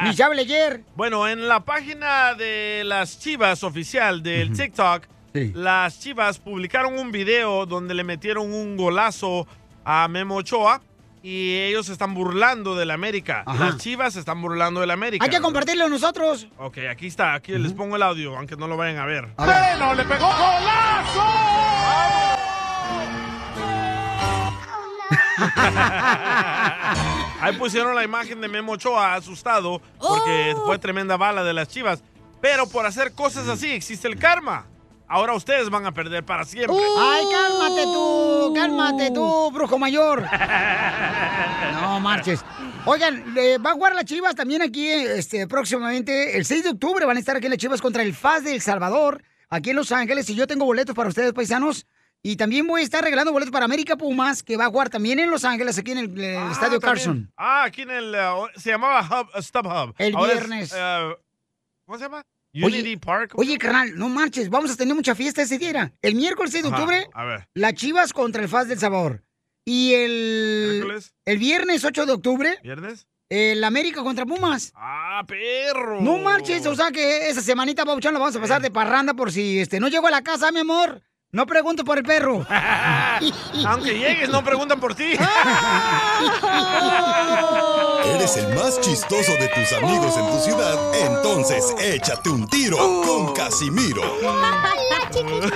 [0.03, 0.83] Ni sabe leer.
[0.95, 7.65] Bueno, en la página de las chivas oficial del TikTok, las chivas publicaron un video
[7.65, 9.47] donde le metieron un golazo
[9.85, 10.81] a Memo Ochoa
[11.21, 13.43] y ellos se están burlando del América.
[13.45, 13.65] Ajá.
[13.65, 15.25] Las chivas se están burlando del América.
[15.25, 16.47] Hay que compartirlo nosotros.
[16.57, 17.33] Ok, aquí está.
[17.33, 19.27] Aquí les pongo el audio, aunque no lo vayan a ver.
[19.37, 21.23] ¡Bueno, le pegó golazo!
[27.41, 30.65] Ahí pusieron la imagen de Memo Ochoa asustado porque Oh.
[30.65, 32.03] fue tremenda bala de las chivas.
[32.41, 34.65] Pero por hacer cosas así existe el karma.
[35.09, 36.77] Ahora ustedes van a perder para siempre.
[36.99, 40.23] Ay, cálmate tú, cálmate tú, brujo mayor.
[41.81, 42.43] No marches.
[42.85, 46.37] Oigan, eh, va a jugar las Chivas también aquí este, próximamente.
[46.37, 48.61] El 6 de octubre van a estar aquí las Chivas contra el FAS de El
[48.61, 50.29] Salvador, aquí en Los Ángeles.
[50.29, 51.85] Y yo tengo boletos para ustedes, paisanos.
[52.21, 55.19] Y también voy a estar regalando boletos para América Pumas, que va a jugar también
[55.19, 56.81] en Los Ángeles, aquí en el, el Ah, Estadio también.
[56.81, 57.31] Carson.
[57.37, 58.13] Ah, aquí en el...
[58.15, 59.95] uh, se llamaba Hub, uh, StubHub.
[59.97, 60.73] El Ahora viernes.
[60.73, 61.13] uh,
[61.85, 62.23] ¿Cómo se llama?
[62.53, 63.33] Oye, Unity Park.
[63.35, 64.49] Oye, carnal, no marches.
[64.49, 65.93] Vamos a tener mucha fiesta ese día.
[66.01, 67.47] El miércoles 6 de Ajá, octubre, A ver.
[67.53, 69.23] las Chivas contra el FAS del Salvador.
[69.65, 71.13] Y el, ¿Miércoles?
[71.25, 73.07] el viernes 8 de octubre, ¿Viernes?
[73.29, 74.71] el América contra Pumas.
[74.75, 76.01] Ah, perro.
[76.01, 79.31] No marches, o sea que esa semanita, Pabuchón, la vamos a pasar de parranda por
[79.31, 81.03] si este no llego a la casa, mi amor.
[81.31, 82.43] No pregunto por el perro.
[83.67, 85.11] Aunque llegues, no preguntan por ti.
[88.15, 93.31] Eres el más chistoso de tus amigos en tu ciudad, entonces échate un tiro con
[93.35, 94.01] Casimiro.
[94.23, 95.51] Hola chiquitines,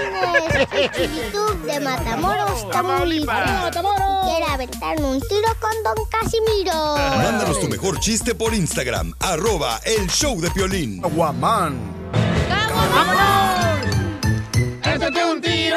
[0.95, 3.71] soy YouTube de Matamoros, Tamaulipas.
[3.71, 6.95] Quiero aventarme un tiro con Don Casimiro.
[7.17, 11.01] Mándanos tu mejor chiste por Instagram, arroba el show de Piolín.
[11.01, 11.73] Guamán.
[12.13, 13.52] Un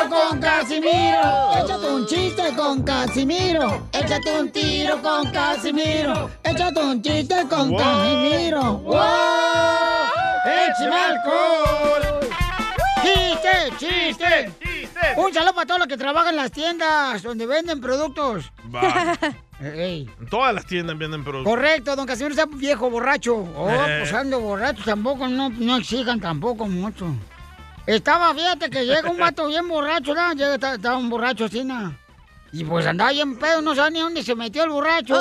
[0.08, 1.52] tiro con Casimiro.
[1.56, 3.88] Échate un chiste con Casimiro.
[3.92, 6.30] Échate un tiro con Casimiro.
[6.44, 7.78] Échate un chiste con Wow.
[7.78, 8.62] Casimiro.
[8.78, 8.96] ¡Wow!
[10.44, 12.28] ¡Échame alcohol!
[13.02, 14.52] ¡Chiste, chiste!
[15.16, 18.50] Un saludo para todos los que trabajan en las tiendas donde venden productos.
[19.60, 20.08] Ey.
[20.30, 21.50] Todas las tiendas venden productos.
[21.50, 23.36] Correcto, don Casimiro sea viejo borracho.
[23.56, 23.96] Oh, Eh.
[24.00, 27.06] pues ando borracho tampoco, no, no exijan tampoco mucho.
[27.86, 30.32] Estaba, fíjate que llega un vato bien borracho, ¿no?
[30.32, 31.96] Llega, está- estaba un borracho así, ¿no?
[32.52, 35.14] Y pues andaba bien pedo, no sabía ni dónde se metió el borracho.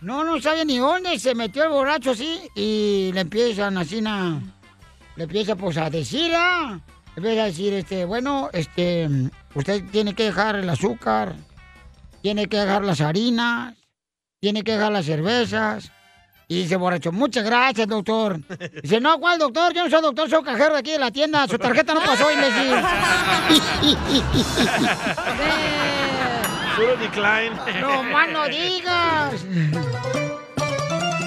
[0.00, 2.40] No, no sabía ni dónde se metió el borracho así.
[2.54, 4.40] Y le empiezan así, na-
[5.16, 6.78] le empieza pues a decir, ah,
[7.16, 9.08] le empieza a decir, este, bueno, este,
[9.54, 11.34] usted tiene que dejar el azúcar,
[12.22, 13.74] tiene que dejar las harinas,
[14.40, 15.90] tiene que dejar las cervezas.
[16.50, 18.40] Y dice borracho, muchas gracias, doctor.
[18.82, 19.74] Dice, no, ¿cuál doctor?
[19.74, 21.46] Yo no soy doctor, soy cajero de aquí de la tienda.
[21.46, 22.74] Su tarjeta no pasó, imbécil.
[26.74, 27.50] Puro decline.
[27.82, 29.44] No más no digas.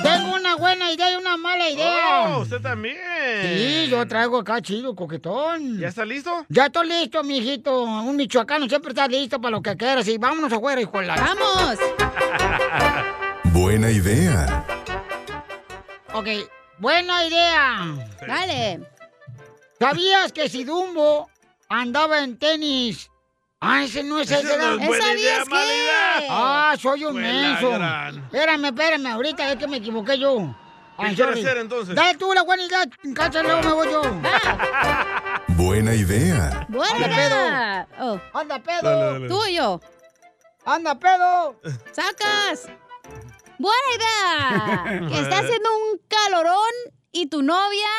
[0.02, 2.30] Tengo una buena idea y una mala idea.
[2.30, 2.98] Oh, usted también.
[3.44, 5.78] Sí, yo traigo acá chido, coquetón.
[5.78, 6.48] ¿Ya está listo?
[6.50, 7.84] Ya estoy listo, mijito.
[7.84, 10.08] Un michoacano siempre está listo para lo que quieras.
[10.08, 11.16] Y vámonos afuera, hijo de la...
[11.16, 11.78] ¡Vamos!
[13.54, 14.81] Buena idea.
[16.14, 16.28] Ok,
[16.80, 17.96] buena idea.
[18.28, 18.82] Dale.
[19.80, 21.30] ¿Sabías que si Dumbo
[21.70, 23.10] andaba en tenis?
[23.60, 24.58] Ah, ese no es ese.
[24.58, 26.28] no es buena ¿Sabías qué?
[26.30, 27.72] Ah, soy un menso.
[27.72, 28.18] gran.
[28.26, 30.38] Espérame, espérame, ahorita es que me equivoqué yo.
[31.00, 31.46] ¿Qué Ay, quiere sorry.
[31.46, 31.96] hacer, entonces?
[31.96, 32.84] Dale tú la buena idea,
[33.16, 34.02] cacha, luego me voy yo.
[35.50, 36.66] Buena idea.
[36.70, 37.88] Buena Anda, idea.
[38.00, 38.20] Oh.
[38.34, 38.82] Anda, pedo.
[38.84, 39.28] Dale, dale.
[39.28, 39.80] Tú y yo.
[40.66, 41.60] Anda, pedo.
[41.92, 42.68] ¡Sacas!
[43.62, 45.08] Buena idea.
[45.10, 46.74] Que está haciendo un calorón
[47.12, 47.90] y tu novia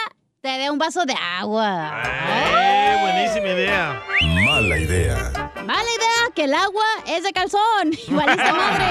[0.41, 2.03] te dé un vaso de agua.
[2.05, 4.03] Eh, buenísima idea.
[4.45, 5.53] Mala idea.
[5.65, 7.93] Mala idea que el agua es de calzón.
[8.09, 8.85] Y valiste madre.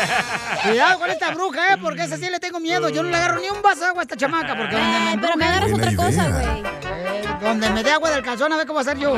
[0.62, 1.76] Cuidado con esta bruja, ¿eh?
[1.82, 2.88] Porque esa sí le tengo miedo.
[2.88, 4.56] Yo no le agarro ni un vaso de agua a esta chamaca.
[4.56, 6.62] Porque donde me pero me agarras otra cosa, güey.
[6.84, 9.12] Eh, donde me dé agua del calzón, a ver cómo va a ser yo.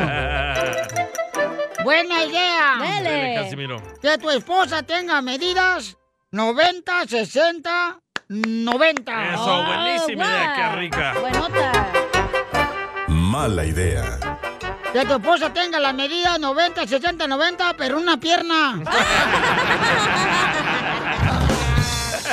[1.85, 2.77] Buena idea.
[2.81, 3.83] Dele, Casimiro.
[4.01, 5.97] Que tu esposa tenga medidas
[6.31, 9.35] 90, 60, 90.
[9.35, 11.14] Eso, buenísima idea, qué rica.
[11.21, 11.92] Buenota.
[13.09, 14.18] Mala idea.
[14.92, 18.83] Que tu esposa tenga la medida 90, 60, 90, pero una pierna.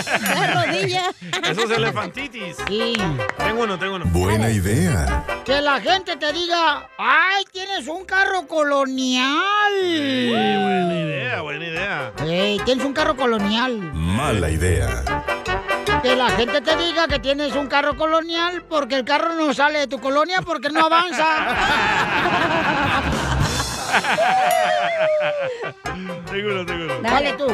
[0.06, 1.04] La rodilla.
[1.44, 2.58] Eso es elefantitis.
[2.68, 2.94] Sí.
[3.38, 4.06] Tengo uno, tengo uno.
[4.06, 5.24] Buena idea.
[5.46, 9.72] Que la gente te diga, ay, tienes un carro colonial.
[9.82, 12.12] Sí, buena idea, buena idea.
[12.26, 13.78] Ey, tienes un carro colonial.
[13.94, 15.04] Mala idea.
[16.02, 19.80] Que la gente te diga que tienes un carro colonial porque el carro no sale
[19.80, 21.26] de tu colonia porque no avanza.
[26.32, 27.02] tengo uno, tengo uno.
[27.02, 27.48] Dale tú.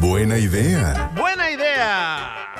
[0.00, 1.10] Buena idea.
[1.14, 2.54] Buena idea.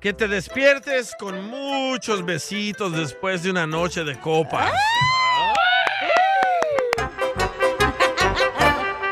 [0.00, 4.70] Que te despiertes con muchos besitos después de una noche de copas.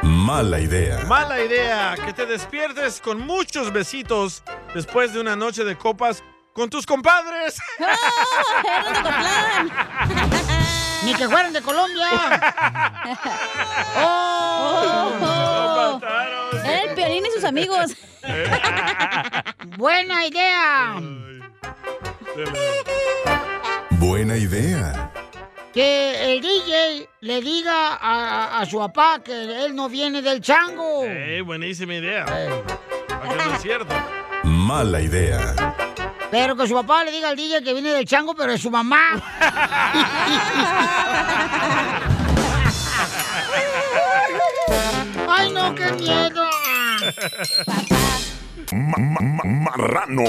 [0.02, 1.00] Mala idea.
[1.06, 1.96] Mala idea.
[1.96, 7.58] Que te despiertes con muchos besitos después de una noche de copas con tus compadres.
[11.04, 12.02] Ni que fueran de Colombia.
[14.02, 16.00] Oh.
[16.64, 17.92] El piolín y sus amigos.
[19.76, 21.00] Buena idea.
[23.90, 25.12] Buena idea.
[25.72, 31.04] Que el DJ le diga a, a su papá que él no viene del chango.
[31.04, 32.24] Eh, buenísima idea.
[32.26, 33.94] No es cierto.
[34.42, 35.54] Mala idea.
[36.30, 38.70] Pero que su papá le diga al DJ que viene del chango, pero es su
[38.70, 39.20] mamá.
[45.28, 46.49] ¡Ay, no, qué miedo!
[48.72, 50.24] Ma- ma- ma- marrano.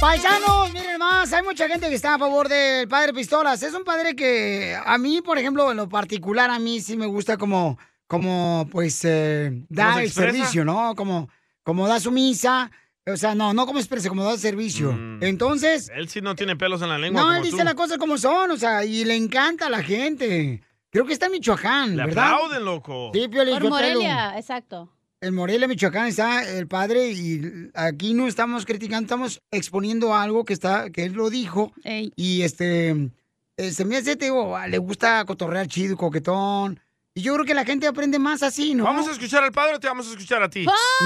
[0.00, 3.62] Paisanos, miren más, hay mucha gente que está a favor del padre Pistolas.
[3.62, 7.06] Es un padre que a mí, por ejemplo, en lo particular, a mí sí me
[7.06, 10.94] gusta como, como pues, eh, da el servicio, ¿no?
[10.94, 11.28] Como,
[11.64, 12.70] como da su misa.
[13.06, 14.96] O sea, no, no como expresa, como da el servicio.
[15.20, 17.22] Entonces, Él sí no tiene pelos en la lengua.
[17.22, 19.82] no, como él dice las cosas como son, o sea, y le encanta a la
[19.82, 20.62] gente.
[20.90, 22.32] Creo que está en Michoacán, Le ¿verdad?
[22.34, 23.10] aplauden, loco.
[23.12, 23.70] Sí, Piolín, Por.
[23.70, 24.90] Morelia, exacto.
[25.20, 27.42] En Morelia, Michoacán está el padre y
[27.74, 31.72] aquí no estamos criticando, estamos exponiendo algo que está, que él lo dijo.
[32.14, 33.10] Y este,
[33.56, 36.80] eh, se me hace, te digo, le gusta cotorrear chido, coquetón.
[37.18, 38.84] Y yo creo que la gente aprende más así, ¿no?
[38.84, 40.64] ¿Vamos a escuchar al padre o te vamos a escuchar a ti?
[40.68, 41.04] Oh,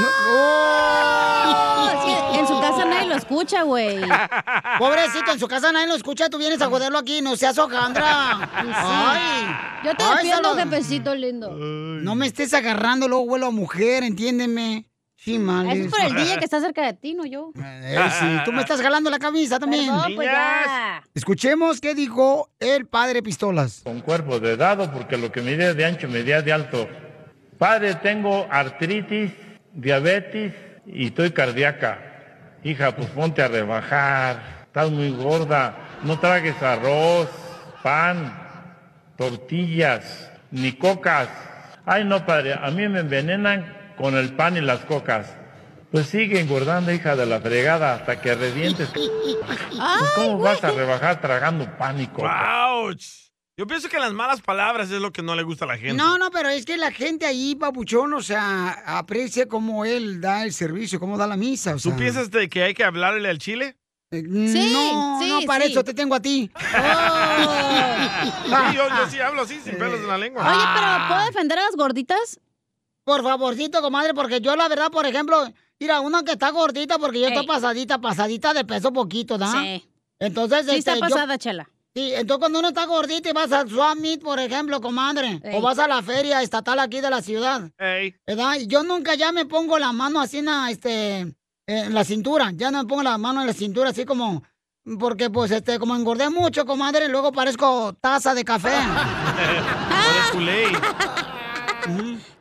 [2.34, 3.98] que en su casa nadie lo escucha, güey.
[4.78, 8.46] Pobrecito, en su casa nadie lo escucha, tú vienes a joderlo aquí, no seas hojandra.
[8.52, 9.86] Ay.
[9.86, 11.48] Yo te defiendo, jefecito lindo.
[11.50, 14.91] No me estés agarrando, luego vuelo a mujer, entiéndeme.
[15.22, 15.70] Sí, mal.
[15.70, 17.52] Eso es por el DJ que está cerca de ti, no yo.
[17.54, 19.86] Eh, sí, tú me estás jalando la camisa también.
[19.86, 21.04] Perdón, pues ya.
[21.14, 23.82] Escuchemos qué dijo el padre Pistolas.
[23.84, 26.88] Con cuerpo de dado, porque lo que mide de ancho medía de alto.
[27.56, 29.30] Padre, tengo artritis,
[29.72, 30.54] diabetes
[30.86, 32.00] y estoy cardíaca.
[32.64, 34.64] Hija, pues ponte a rebajar.
[34.66, 36.00] Estás muy gorda.
[36.02, 37.28] No tragues arroz,
[37.80, 38.74] pan,
[39.16, 41.28] tortillas, ni cocas.
[41.86, 45.36] Ay, no, padre, a mí me envenenan con el pan y las cocas.
[45.90, 48.88] Pues sigue engordando, hija de la fregada, hasta que revientes.
[49.42, 52.64] Pues, ¿Cómo vas a rebajar tragando pan y coca?
[52.66, 53.02] ¡Auch!
[53.56, 55.94] Yo pienso que las malas palabras es lo que no le gusta a la gente.
[55.94, 60.44] No, no, pero es que la gente ahí, papuchón, o sea, aprecia cómo él da
[60.44, 61.74] el servicio, cómo da la misa.
[61.74, 61.92] O sea.
[61.92, 63.76] ¿Tú piensas de que hay que hablarle al chile?
[64.10, 65.72] Sí, no, sí, no, para sí.
[65.72, 66.50] eso te tengo a ti.
[68.22, 70.42] Sí, yo, yo sí hablo así, sin pelos en la lengua.
[70.42, 72.40] Oye, pero ¿puedo defender a las gorditas?
[73.04, 75.44] Por favorcito, comadre, porque yo la verdad, por ejemplo,
[75.80, 79.50] mira, una que está gordita porque yo estoy pasadita, pasadita de peso poquito, ¿da?
[79.50, 79.88] Sí.
[80.20, 81.68] Entonces, Sí está este, yo- pasada, chela.
[81.94, 85.58] Sí, entonces cuando uno está gordito y vas al Swap Meet, por ejemplo, comadre, Ey.
[85.58, 87.70] o vas a la feria estatal aquí de la ciudad,
[88.26, 88.54] ¿verdad?
[88.60, 91.18] Y yo nunca ya me pongo la mano así en la, este,
[91.66, 94.42] en la cintura, ya no me pongo la mano en la cintura así como,
[94.98, 98.72] porque pues, este, como engordé mucho, comadre, luego parezco taza de café.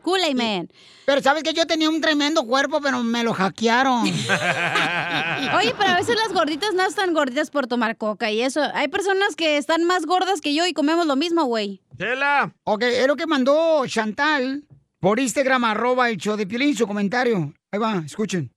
[0.04, 0.70] Kool-Aid Man.
[1.06, 4.04] Pero sabes que yo tenía un tremendo cuerpo, pero me lo hackearon.
[5.58, 8.62] Oye, pero a veces las gorditas no están gorditas por tomar coca y eso.
[8.74, 11.82] Hay personas que están más gordas que yo y comemos lo mismo, güey.
[11.98, 12.54] ¡Chela!
[12.64, 14.64] Ok, es lo que mandó Chantal
[15.00, 17.54] por Instagram, arroba el show de Piolín, su comentario.
[17.72, 18.52] Ahí va, escuchen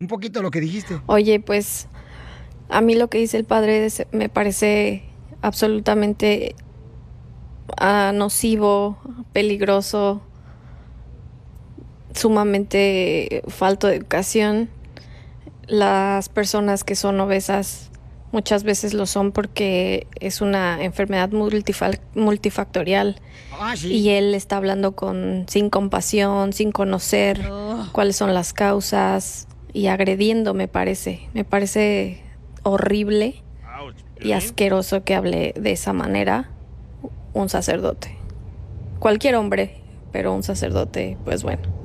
[0.00, 1.00] un poquito lo que dijiste.
[1.06, 1.86] Oye, pues
[2.70, 5.04] a mí lo que dice el padre es- me parece
[5.42, 6.54] absolutamente
[7.78, 8.98] ah, nocivo,
[9.32, 10.22] peligroso,
[12.14, 14.68] sumamente falto de educación.
[15.66, 17.90] Las personas que son obesas
[18.32, 23.20] muchas veces lo son porque es una enfermedad multifactorial.
[23.58, 23.92] Ah, sí.
[23.92, 27.48] Y él está hablando con sin compasión, sin conocer
[27.92, 31.28] cuáles son las causas y agrediendo, me parece.
[31.34, 32.22] Me parece
[32.62, 33.42] horrible
[34.20, 36.50] y asqueroso que hable de esa manera
[37.32, 38.16] un sacerdote.
[38.98, 39.76] Cualquier hombre,
[40.12, 41.79] pero un sacerdote, pues bueno.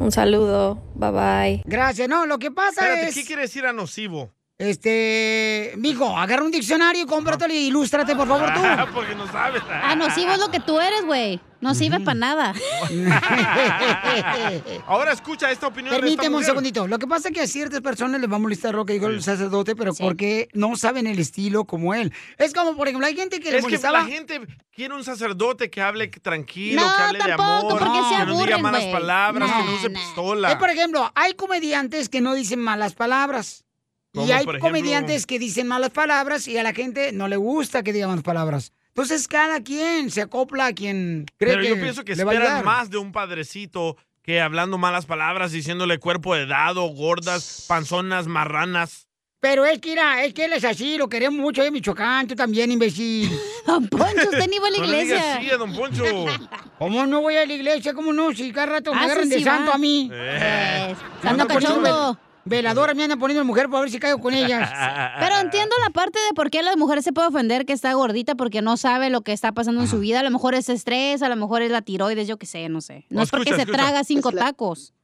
[0.00, 1.62] Un saludo, bye bye.
[1.66, 3.14] Gracias, no, lo que pasa Espérate, es...
[3.14, 4.32] ¿qué quiere decir a nocivo?
[4.60, 8.60] Este, mijo, agarra un diccionario cómpratelo y ilústrate, por favor, tú.
[8.64, 9.62] Ah, porque no sabes.
[9.70, 11.38] Ah, nocivo es lo que tú eres, güey.
[11.60, 12.54] No sirve para nada.
[14.86, 16.46] Ahora escucha esta opinión de esta Permíteme un mujer.
[16.46, 16.86] segundito.
[16.88, 19.06] Lo que pasa es que a ciertas personas les va a molestar lo que dijo
[19.06, 22.12] el sacerdote, pero porque no saben el estilo como él.
[22.36, 23.98] Es como, por ejemplo, hay gente que le Es que molestaba...
[24.00, 24.40] la gente
[24.72, 28.26] quiere un sacerdote que hable tranquilo, No, que hable de tampoco, amor, porque se que
[28.26, 29.98] no diga malas palabras, que no No, use no.
[30.00, 30.52] pistola.
[30.52, 33.64] Eh, por ejemplo, hay comediantes que no dicen malas palabras.
[34.12, 34.60] Y ¿Cómo, hay ejemplo?
[34.60, 38.24] comediantes que dicen malas palabras y a la gente no le gusta que digan malas
[38.24, 38.72] palabras.
[38.88, 42.32] Entonces, cada quien se acopla a quien cree Pero que yo pienso que le va
[42.32, 47.64] a esperan más de un padrecito que hablando malas palabras, diciéndole cuerpo de dado, gordas,
[47.68, 49.06] panzonas, marranas.
[49.40, 52.34] Pero es que, mira, es que él es así, lo queremos mucho de Michoacán, tú
[52.34, 53.30] también, imbécil.
[53.66, 55.36] Don Poncho, usted ni va a la No le iglesia.
[55.36, 56.04] así don Poncho.
[56.78, 57.94] ¿Cómo no voy a la iglesia?
[57.94, 58.32] ¿Cómo no?
[58.34, 59.74] Si cada rato me Ah, agarran sí, de sí santo va.
[59.76, 60.10] a mí.
[60.12, 60.94] Eh.
[61.22, 64.70] Me andan Santo poniendo Veladora me andan poniendo mujer para ver si caigo con ellas.
[65.20, 68.34] Pero entiendo la parte de por qué la mujer se puede ofender que está gordita
[68.34, 70.20] porque no sabe lo que está pasando en su vida.
[70.20, 72.80] A lo mejor es estrés, a lo mejor es la tiroides, yo qué sé, no
[72.80, 73.06] sé.
[73.10, 73.78] No es porque escucha, se escucha.
[73.84, 74.94] traga cinco tacos.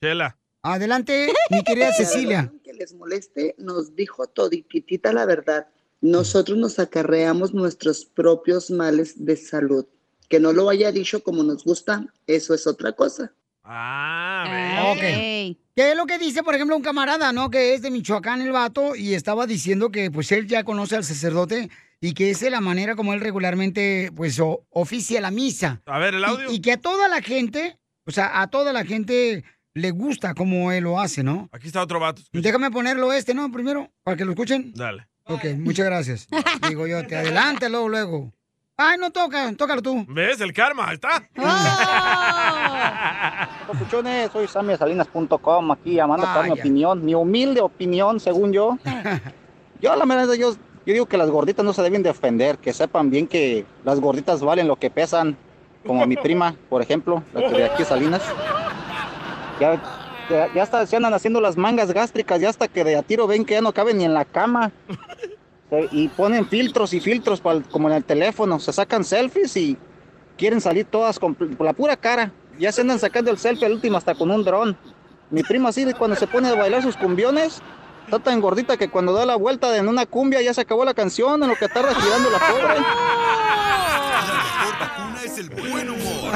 [0.00, 0.36] Chela.
[0.62, 2.52] Adelante, mi querida Cecilia.
[2.64, 5.68] que les moleste, nos dijo todititita la verdad.
[6.00, 9.86] Nosotros nos acarreamos nuestros propios males de salud.
[10.28, 13.32] Que no lo haya dicho como nos gusta, eso es otra cosa.
[13.68, 15.00] Ah, Ok.
[15.00, 17.50] ¿Qué es lo que dice, por ejemplo, un camarada, ¿no?
[17.50, 21.04] Que es de Michoacán el vato y estaba diciendo que pues él ya conoce al
[21.04, 21.68] sacerdote
[22.00, 25.82] y que esa es la manera como él regularmente pues o- oficia la misa.
[25.84, 26.50] A ver, el audio.
[26.50, 30.32] Y, y que a toda la gente, o sea, a toda la gente le gusta
[30.34, 31.50] como él lo hace, ¿no?
[31.52, 32.22] Aquí está otro vato.
[32.32, 33.52] Déjame ponerlo este, ¿no?
[33.52, 34.72] Primero, para que lo escuchen.
[34.74, 35.06] Dale.
[35.24, 36.28] Ok, muchas gracias.
[36.68, 38.32] Digo yo, te adelante luego, luego.
[38.78, 40.04] Ay, no toca, tócalo tú.
[40.06, 40.38] ¿Ves?
[40.42, 41.26] El karma, ahí está.
[43.66, 48.76] Papuchones, soy samiasalinas.com aquí llamando para mi opinión, mi humilde opinión, según yo.
[49.78, 50.54] Yo, la verdad, yo,
[50.86, 54.00] yo digo que las gorditas no se deben de ofender, que sepan bien que las
[54.00, 55.36] gorditas valen lo que pesan,
[55.86, 58.22] como mi prima, por ejemplo, la que de aquí Salinas.
[59.60, 59.74] Ya,
[60.30, 63.26] ya, ya hasta se andan haciendo las mangas gástricas, ya hasta que de a tiro
[63.26, 64.72] ven que ya no caben ni en la cama.
[65.90, 69.76] Y ponen filtros y filtros pa'l- como en el teléfono, se sacan selfies y
[70.38, 72.30] quieren salir todas con la pura cara.
[72.58, 74.76] Ya se andan sacando el selfie al último hasta con un dron.
[75.30, 77.60] Mi prima así cuando se pone a bailar sus cumbiones,
[78.04, 80.94] está tan gordita que cuando da la vuelta en una cumbia ya se acabó la
[80.94, 82.74] canción, en lo que está respirando la pobre.
[84.80, 86.32] vacuna es el buen humor.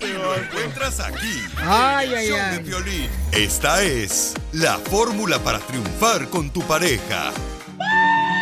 [0.00, 1.40] Y lo encuentras aquí.
[1.66, 2.62] Ay, ay, ay.
[2.64, 3.08] de.
[3.32, 7.32] Esta es la fórmula para triunfar con tu pareja.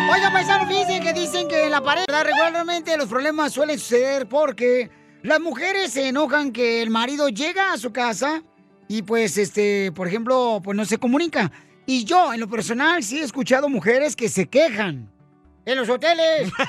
[0.06, 4.90] Oiga, paisano, fíjense que dicen que en la pareja regularmente los problemas suelen suceder porque
[5.22, 8.42] las mujeres se enojan que el marido llega a su casa
[8.86, 11.50] y pues, este, por ejemplo, pues no se comunica.
[11.84, 15.10] Y yo, en lo personal, sí he escuchado mujeres que se quejan.
[15.66, 16.50] En los hoteles.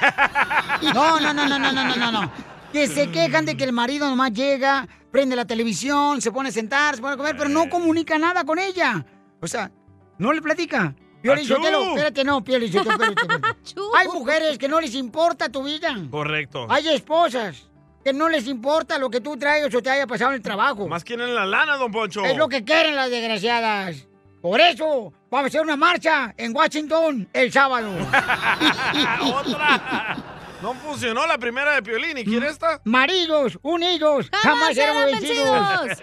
[0.94, 2.32] No, no, no, no, no, no, no, no.
[2.72, 6.52] Que se quejan de que el marido nomás llega, prende la televisión, se pone a
[6.52, 9.06] sentar, se pone a comer, pero no comunica nada con ella.
[9.42, 9.72] O sea,
[10.18, 10.96] no le platica.
[11.22, 11.55] Piolín ¡Achú!
[11.55, 13.57] Sotelo, espérate, no, Sotelo, espérate, espérate.
[13.97, 15.95] Hay mujeres que no les importa tu vida.
[16.09, 16.67] Correcto.
[16.70, 17.67] Hay esposas
[18.03, 20.88] que no les importa lo que tú traigas o te haya pasado en el trabajo.
[20.88, 22.24] Más quieren la lana, don Poncho.
[22.24, 24.07] Es lo que quieren las desgraciadas.
[24.41, 27.91] Por eso, vamos a hacer una marcha en Washington el sábado.
[29.36, 30.39] Otra.
[30.62, 32.18] No funcionó la primera de Piolín.
[32.18, 32.82] ¿Y quiere esta?
[32.84, 35.97] Maridos, unidos, Jamás jamás serán vencidos.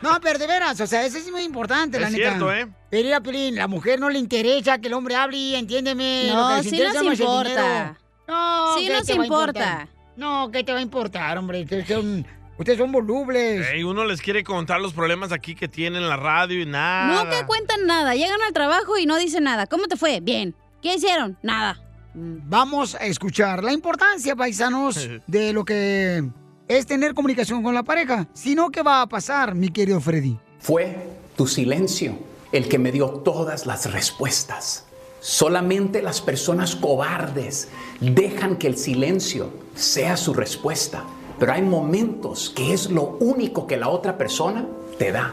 [0.00, 2.28] No, pero de veras, o sea, eso es muy importante, la Es neta.
[2.28, 2.68] cierto, ¿eh?
[2.90, 6.28] Pero mira, Piolín, la mujer no le interesa que el hombre hable y entiéndeme.
[6.32, 7.98] No, lo que sí nos no es importa.
[8.28, 9.88] No, Sí ¿qué nos a importa.
[10.16, 11.62] No, ¿qué te va a importar, hombre?
[11.62, 12.26] Ustedes son,
[12.58, 13.66] ustedes son volubles.
[13.72, 17.24] Ey, uno les quiere contar los problemas aquí que tienen en la radio y nada.
[17.24, 18.14] Nunca cuentan nada.
[18.14, 19.66] Llegan al trabajo y no dicen nada.
[19.66, 20.20] ¿Cómo te fue?
[20.20, 20.54] Bien.
[20.82, 21.36] ¿Qué hicieron?
[21.42, 21.80] Nada.
[22.14, 26.22] Vamos a escuchar la importancia, paisanos, de lo que
[26.68, 28.28] es tener comunicación con la pareja.
[28.34, 30.38] Si no, ¿qué va a pasar, mi querido Freddy?
[30.58, 30.96] Fue
[31.36, 32.14] tu silencio
[32.52, 34.84] el que me dio todas las respuestas.
[35.20, 37.68] Solamente las personas cobardes
[38.00, 41.04] dejan que el silencio sea su respuesta.
[41.38, 44.66] Pero hay momentos que es lo único que la otra persona
[44.98, 45.32] te da.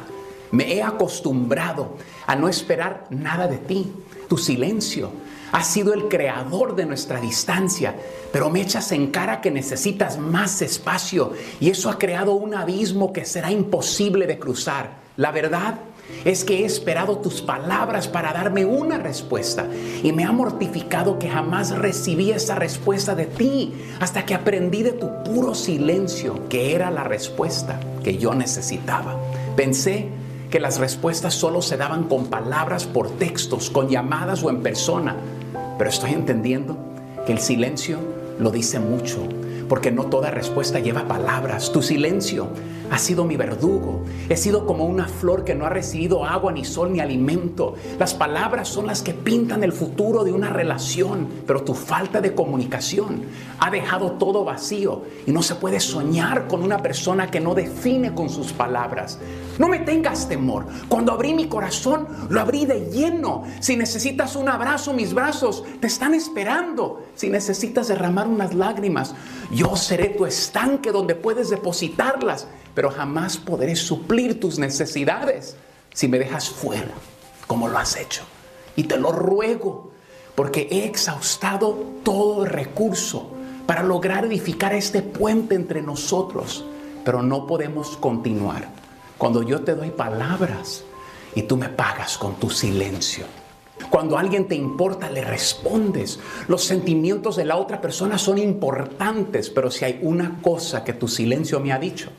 [0.51, 3.91] Me he acostumbrado a no esperar nada de ti.
[4.27, 5.11] Tu silencio
[5.51, 7.95] ha sido el creador de nuestra distancia,
[8.31, 13.13] pero me echas en cara que necesitas más espacio y eso ha creado un abismo
[13.13, 14.99] que será imposible de cruzar.
[15.17, 15.75] La verdad
[16.25, 19.67] es que he esperado tus palabras para darme una respuesta
[20.03, 24.93] y me ha mortificado que jamás recibí esa respuesta de ti hasta que aprendí de
[24.93, 29.17] tu puro silencio que era la respuesta que yo necesitaba.
[29.55, 30.09] Pensé
[30.49, 35.15] que las respuestas solo se daban con palabras por textos, con llamadas o en persona,
[35.79, 36.77] pero estoy entendiendo
[37.25, 37.99] que el silencio
[38.37, 39.27] lo dice mucho,
[39.69, 41.71] porque no toda respuesta lleva palabras.
[41.71, 42.49] Tu silencio
[42.91, 44.03] ha sido mi verdugo.
[44.29, 47.75] He sido como una flor que no ha recibido agua, ni sol, ni alimento.
[47.97, 52.33] Las palabras son las que pintan el futuro de una relación, pero tu falta de
[52.33, 53.23] comunicación
[53.59, 58.13] ha dejado todo vacío y no se puede soñar con una persona que no define
[58.13, 59.19] con sus palabras.
[59.57, 60.65] No me tengas temor.
[60.87, 63.43] Cuando abrí mi corazón, lo abrí de lleno.
[63.59, 67.03] Si necesitas un abrazo, mis brazos te están esperando.
[67.15, 69.13] Si necesitas derramar unas lágrimas,
[69.51, 72.47] yo seré tu estanque donde puedes depositarlas,
[72.79, 75.57] pero jamás podré suplir tus necesidades
[75.93, 76.93] si me dejas fuera,
[77.45, 78.21] como lo has hecho.
[78.77, 79.91] Y te lo ruego,
[80.33, 83.31] porque he exhaustado todo recurso
[83.67, 86.63] para lograr edificar este puente entre nosotros,
[87.03, 88.69] pero no podemos continuar
[89.17, 90.85] cuando yo te doy palabras
[91.35, 93.25] y tú me pagas con tu silencio.
[93.89, 96.17] Cuando alguien te importa, le respondes.
[96.47, 101.09] Los sentimientos de la otra persona son importantes, pero si hay una cosa que tu
[101.09, 102.09] silencio me ha dicho,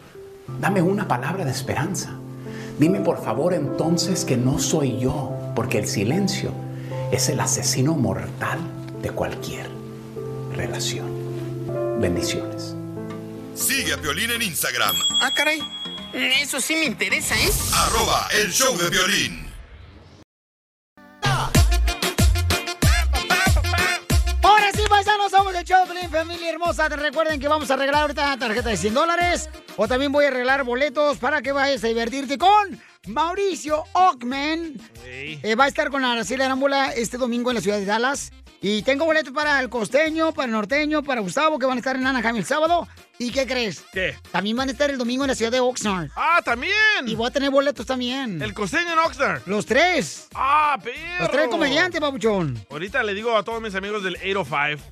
[0.61, 2.11] dame una palabra de esperanza.
[2.79, 6.53] Dime por favor entonces que no soy yo, porque el silencio
[7.13, 8.59] es el asesino mortal
[9.03, 9.69] de cualquier
[10.57, 11.07] relación.
[12.01, 12.75] Bendiciones.
[13.55, 15.61] Sigue a Piolín en Instagram, Ah, caray.
[16.15, 17.51] Eso sí me interesa, ¿eh?
[17.75, 19.39] arroba el show de violín.
[26.71, 26.89] Hermosa.
[26.89, 29.49] Te Recuerden que vamos a arreglar ahorita una tarjeta de 100 dólares.
[29.77, 34.75] O también voy a arreglar boletos para que vayas a divertirte con Mauricio Ockman.
[35.05, 38.33] Eh, va a estar con Araceli Arámbula este domingo en la ciudad de Dallas.
[38.63, 41.97] Y tengo boletos para el costeño, para el norteño, para Gustavo, que van a estar
[41.97, 42.87] en Anaheim el sábado.
[43.19, 43.83] ¿Y qué crees?
[43.93, 44.17] ¿Qué?
[44.31, 46.11] También van a estar el domingo en la ciudad de Oxnard.
[46.15, 46.75] ¡Ah, también!
[47.07, 48.41] Y voy a tener boletos también.
[48.43, 49.43] El costeño en Oxnard.
[49.47, 50.29] Los tres.
[50.35, 50.97] ¡Ah, perro!
[51.21, 52.63] Los tres comediantes, babuchón.
[52.71, 54.83] Ahorita le digo a todos mis amigos del 805.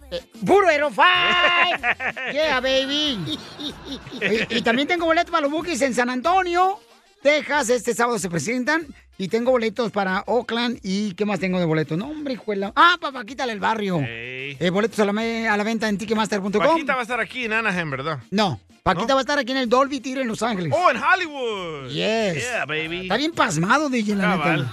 [0.46, 2.32] ¡Puro Hero Five!
[2.32, 3.38] ¡Yeah, baby!
[3.58, 6.80] y, y también tengo boletos para los Bookies en San Antonio,
[7.22, 7.68] Texas.
[7.68, 8.86] Este sábado se presentan.
[9.20, 10.78] Y tengo boletos para Oakland.
[10.84, 11.98] ¿Y qué más tengo de boletos?
[11.98, 12.72] No, hombre, hijuela.
[12.76, 14.00] Ah, para Paquita el barrio.
[14.04, 16.52] Eh, boletos a la, me- a la venta en ticketmaster.com.
[16.52, 18.20] Paquita va a estar aquí en Anaheim, ¿verdad?
[18.30, 20.72] No, Paquita va a estar aquí en el Dolby Theater en Los Ángeles.
[20.74, 21.88] ¡Oh, en Hollywood!
[21.88, 22.42] Yes.
[22.44, 23.00] Yeah, baby.
[23.02, 24.72] Está bien pasmado, DJ, la neta.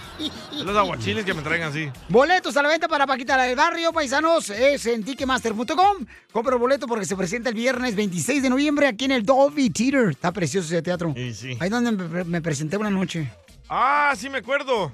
[0.64, 1.90] Los aguachiles que me traigan así.
[2.08, 6.06] Boletos a la venta para Paquita del Barrio, paisanos, es en Ticketmaster.com.
[6.32, 10.12] Compro boleto porque se presenta el viernes 26 de noviembre aquí en el Dolby Theater.
[10.12, 11.14] Está precioso ese teatro.
[11.16, 11.58] Sí, sí.
[11.60, 13.28] Ahí donde me, me presenté una noche.
[13.70, 14.92] Ah, sí me acuerdo.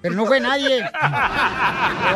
[0.00, 0.84] Pero no fue nadie.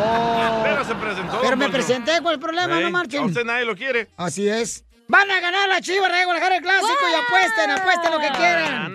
[0.05, 0.61] Oh.
[0.63, 1.41] Pero se presentó.
[1.43, 2.81] Pero me presenté, ¿cuál es el problema?
[2.81, 3.23] No marchen.
[3.23, 4.09] A usted nadie lo quiere.
[4.17, 4.85] Así es.
[5.09, 8.93] Van a ganar la chiva, regalar el clásico y apuesten, apuesten lo que quieran.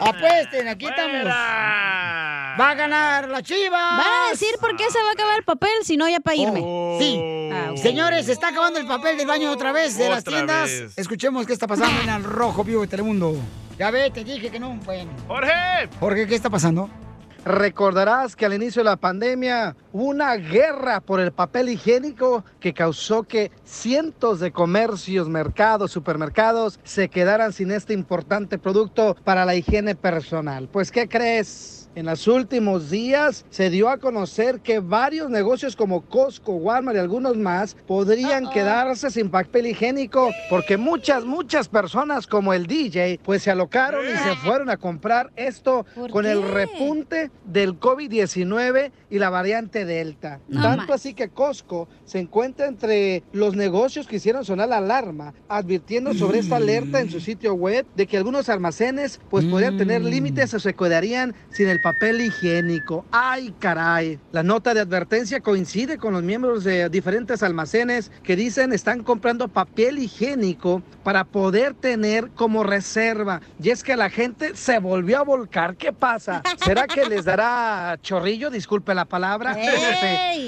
[0.00, 1.26] Apuesten, aquí estamos.
[1.26, 3.96] Va a ganar la chiva.
[3.96, 6.36] Van a decir por qué se va a acabar el papel, si no ya para
[6.36, 6.60] irme.
[6.98, 7.18] Sí.
[7.52, 7.72] Ah.
[7.76, 10.68] Señores, se está acabando el papel del baño otra vez de las tiendas.
[10.70, 10.92] vez.
[10.98, 13.34] Escuchemos qué está pasando en el Rojo Vivo de Telemundo.
[13.80, 14.78] Ya ve, te dije que no.
[14.84, 15.10] Bueno.
[15.26, 15.88] Jorge.
[15.98, 16.90] Jorge, ¿qué está pasando?
[17.46, 22.74] Recordarás que al inicio de la pandemia hubo una guerra por el papel higiénico que
[22.74, 29.54] causó que cientos de comercios, mercados, supermercados se quedaran sin este importante producto para la
[29.54, 30.68] higiene personal.
[30.70, 31.79] Pues, ¿qué crees?
[31.96, 37.00] En los últimos días se dio a conocer que varios negocios como Costco, Walmart y
[37.00, 43.42] algunos más podrían quedarse sin papel higiénico porque muchas, muchas personas como el DJ pues
[43.42, 49.18] se alocaron y se fueron a comprar esto ¿Por con el repunte del COVID-19 y
[49.18, 50.38] la variante Delta.
[50.46, 51.00] No Tanto más.
[51.00, 56.38] así que Costco se encuentra entre los negocios que hicieron sonar la alarma, advirtiendo sobre
[56.38, 60.60] esta alerta en su sitio web de que algunos almacenes pues podrían tener límites o
[60.60, 63.04] se quedarían sin el papel higiénico.
[63.10, 64.18] ¡Ay, caray!
[64.32, 69.48] La nota de advertencia coincide con los miembros de diferentes almacenes que dicen están comprando
[69.48, 73.40] papel higiénico para poder tener como reserva.
[73.62, 75.76] Y es que la gente se volvió a volcar.
[75.76, 76.42] ¿Qué pasa?
[76.64, 78.50] ¿Será que les dará chorrillo?
[78.50, 79.56] Disculpe la palabra.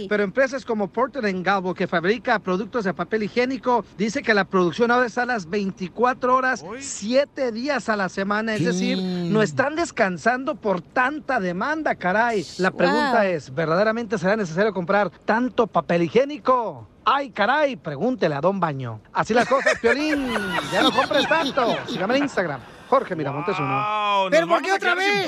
[0.09, 4.91] Pero empresas como Porter Gamble, que fabrica productos de papel higiénico, dice que la producción
[4.91, 8.55] ahora está a las 24 horas, 7 días a la semana.
[8.55, 10.81] Es decir, no están descansando por
[11.23, 12.45] tanta demanda, caray.
[12.59, 13.23] La pregunta Wow.
[13.23, 16.89] es, ¿verdaderamente será necesario comprar tanto papel higiénico?
[17.05, 19.01] Ay, caray, pregúntele a Don Baño.
[19.13, 20.33] Así las cosas, Piolín.
[20.73, 21.77] Ya no compres tanto.
[21.89, 22.61] Sígame en Instagram.
[22.89, 24.27] Jorge Miramontes uno.
[24.31, 25.27] ¿Pero por qué otra vez?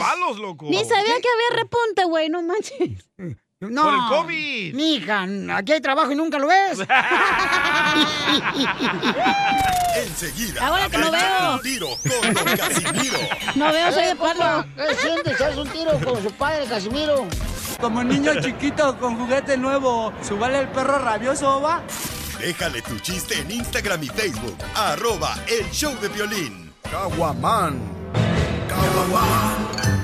[0.62, 3.11] Ni sabía que había repunte, güey, no manches.
[3.71, 3.83] No.
[3.85, 4.75] Por el COVID.
[4.75, 6.79] Mija, aquí hay trabajo y nunca lo ves.
[9.97, 10.67] Enseguida.
[10.67, 11.55] Ahora que no échate veo.
[11.55, 13.19] un tiro con Don Casimiro.
[13.55, 15.41] No veo, soy de compa, ¿Qué sientes?
[15.41, 17.27] ¿Haz un tiro con su padre, Casimiro?
[17.81, 21.83] Como niño chiquito con juguete nuevo, ¿subale el perro rabioso, va?
[22.39, 24.57] Déjale tu chiste en Instagram y Facebook.
[24.75, 26.73] Arroba el show de violín.
[26.91, 27.81] Caguaman.
[28.69, 30.04] Échate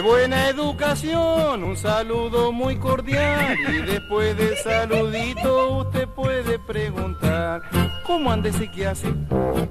[0.00, 7.60] De buena educación, un saludo muy cordial y después del saludito usted puede preguntar
[8.06, 9.12] ¿Cómo anda ese qué hace?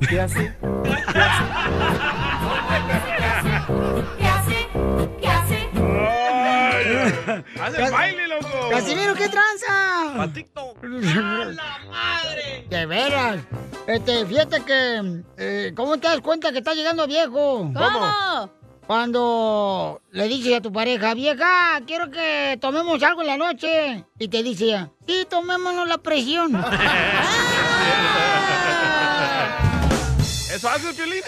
[0.08, 0.56] ¿Qué hace?
[0.84, 1.44] ¿Qué hace?
[4.20, 4.68] ¿Qué hace?
[5.20, 5.70] ¿Qué hace?
[7.60, 8.70] ¡Haz el baile, loco!
[8.70, 10.14] Casimiro, ¿qué tranza?
[10.16, 10.80] Pa' TikTok.
[12.70, 13.40] De veras.
[13.88, 15.24] Este, fíjate que.
[15.38, 17.72] eh, ¿Cómo te das cuenta que está llegando viejo?
[17.74, 18.59] ¿Cómo?
[18.90, 24.04] Cuando le dices a tu pareja, vieja, quiero que tomemos algo en la noche.
[24.18, 26.56] Y te dice ella, sí, tomémonos la presión.
[30.56, 31.22] ¿Eso hace el violín?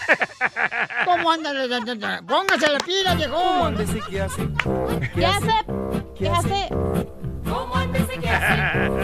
[1.05, 1.51] ¿Cómo anda?
[2.27, 3.35] Póngase la pila, viejo.
[3.35, 4.41] ¿Cómo anda ese qué hace?
[5.13, 5.53] ¿Qué hace?
[6.17, 6.67] ¿Qué hace?
[7.43, 8.07] ¿Cómo antes?
[8.19, 8.89] ¿Qué hace?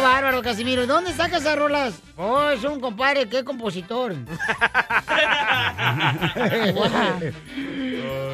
[0.00, 0.86] bárbaro, Casimiro.
[0.86, 1.94] ¿Dónde sacas esas rolas?
[2.16, 4.14] Oh, es un compadre, qué compositor.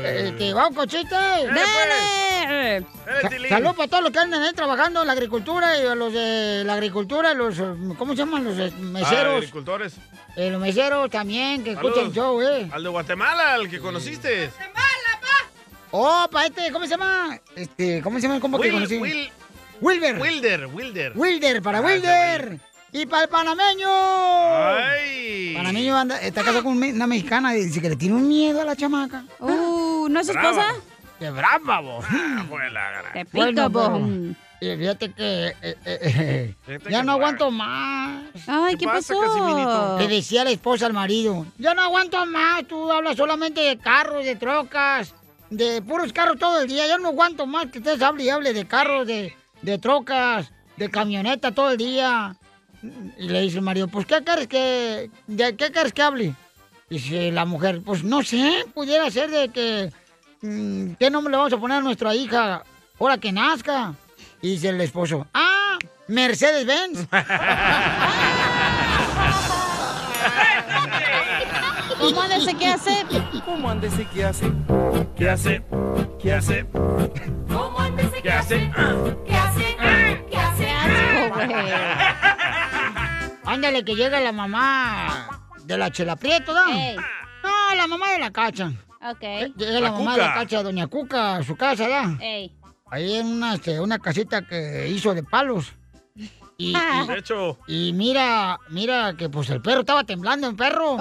[0.04, 1.14] este, vamos, cochete.
[1.14, 2.84] ¡Dale!
[3.22, 6.12] Sa- Salud para todos los que andan ahí trabajando en la agricultura y a los
[6.12, 7.64] de la agricultura, los, eh,
[7.98, 8.44] ¿cómo se llaman?
[8.44, 9.36] Los eh, Ah, meseros.
[9.36, 9.94] agricultores.
[10.36, 12.68] Eh, los meseros también, que escuchan el show, eh.
[12.72, 14.50] Al de Guatemala, al que conociste.
[15.92, 17.38] Oh, para este, ¿cómo se llama?
[17.54, 18.98] Este, ¿cómo se llama el compa que conocí?
[18.98, 19.30] Will-
[19.80, 20.18] Wilber.
[20.20, 21.12] Wilder, Wilder.
[21.14, 22.60] Wilder, para Ah, Wilder.
[22.92, 23.88] Y para el panameño.
[23.90, 25.54] ¡Ay!
[25.54, 28.64] Panameño anda, está casado con una mexicana y dice que le tiene un miedo a
[28.64, 29.24] la chamaca.
[29.38, 30.74] Uh, ¿no es su esposa?
[31.18, 32.04] ¡Qué brava, vos!
[32.08, 34.00] Ah, fue la gran- Te pero,
[34.60, 38.22] eh, fíjate que eh, eh, eh, Fíjate ya que no aguanto más.
[38.46, 39.98] Ay, ¿qué, pasa, pasó?
[39.98, 44.24] Le decía la esposa al marido, ya no aguanto más, tú hablas solamente de carros,
[44.24, 45.14] de trocas,
[45.50, 48.52] de puros carros todo el día, ya no aguanto más que ustedes hable y hable
[48.54, 52.36] de carros, de, de trocas, de camioneta todo el día.
[53.18, 56.34] Y le dice el marido, pues ¿qué quieres que, de qué quieres que hable?
[56.88, 59.92] Dice la mujer, pues no sé, pudiera ser de que,
[60.42, 62.62] mm, ¿qué nombre le vamos a poner a nuestra hija
[63.00, 63.94] ahora que nazca?
[64.40, 67.08] Y dice el esposo, ah, Mercedes Benz.
[72.00, 73.06] ¿Cómo ándese qué hace?
[73.44, 74.52] ¿Cómo ándese qué hace?
[75.16, 75.62] ¿Qué hace?
[76.20, 76.66] ¿Qué hace?
[77.48, 78.70] ¿Cómo antes ¿Qué hace?
[79.24, 79.76] ¿Qué hace?
[80.30, 80.68] ¿Qué hace?
[83.44, 85.28] Ándale, que llega la mamá
[85.64, 86.64] de la Chela Prieto, ¿no?
[86.66, 88.72] No, la mamá de la Cacha.
[89.08, 89.22] Ok.
[89.56, 90.34] Llega la, La mamá de la.
[90.34, 92.18] Cacha, doña Cuca, a su casa, ¿no?
[92.20, 92.52] Ey.
[92.90, 95.74] Ahí en una, este, una casita que hizo de palos.
[96.58, 97.58] Y, y- De hecho.
[97.66, 100.96] y mira, mira que pues el perro estaba temblando, el perro.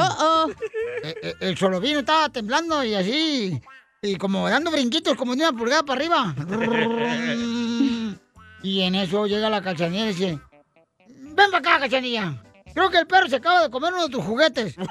[1.04, 3.62] Eh, eh, El solovino estaba temblando y así,
[4.02, 6.36] y como dando brinquitos como de una pulgada para arriba.
[8.64, 10.40] Y en eso llega la cachanilla y dice,
[11.08, 12.42] ven para acá, cachanilla.
[12.74, 14.76] Creo que el perro se acaba de comer uno de tus juguetes.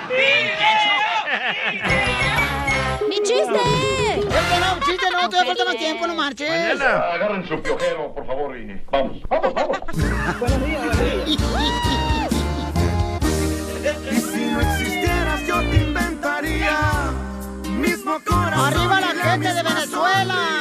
[3.08, 3.99] ¡Mi chiste!
[4.90, 6.80] Chiste no, todavía falta más tiempo, no marches.
[6.80, 9.22] Agarren su piojero, por favor, y vamos.
[9.28, 9.78] Vamos, vamos.
[10.40, 10.96] Buenos días,
[14.08, 16.78] Y si no existieras, yo te inventaría
[17.68, 18.66] mismo corazón.
[18.66, 20.59] ¡Arriba la gente de Venezuela!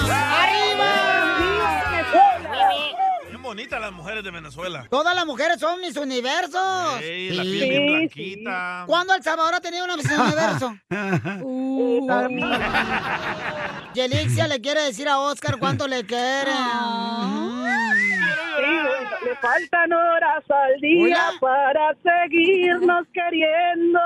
[3.60, 4.86] Bonitas las mujeres de Venezuela.
[4.90, 7.02] Todas las mujeres son mis universos.
[7.02, 8.84] Ey, la piel bien blanquita.
[8.88, 10.78] ¿Cuándo El Salvador ha tenido una Miss Universo?
[11.44, 12.08] Uh.
[13.94, 16.52] Yelixia le quiere decir a Oscar cuánto le quiere.
[19.26, 21.34] le faltan horas al día Hola.
[21.42, 24.00] para seguirnos queriendo.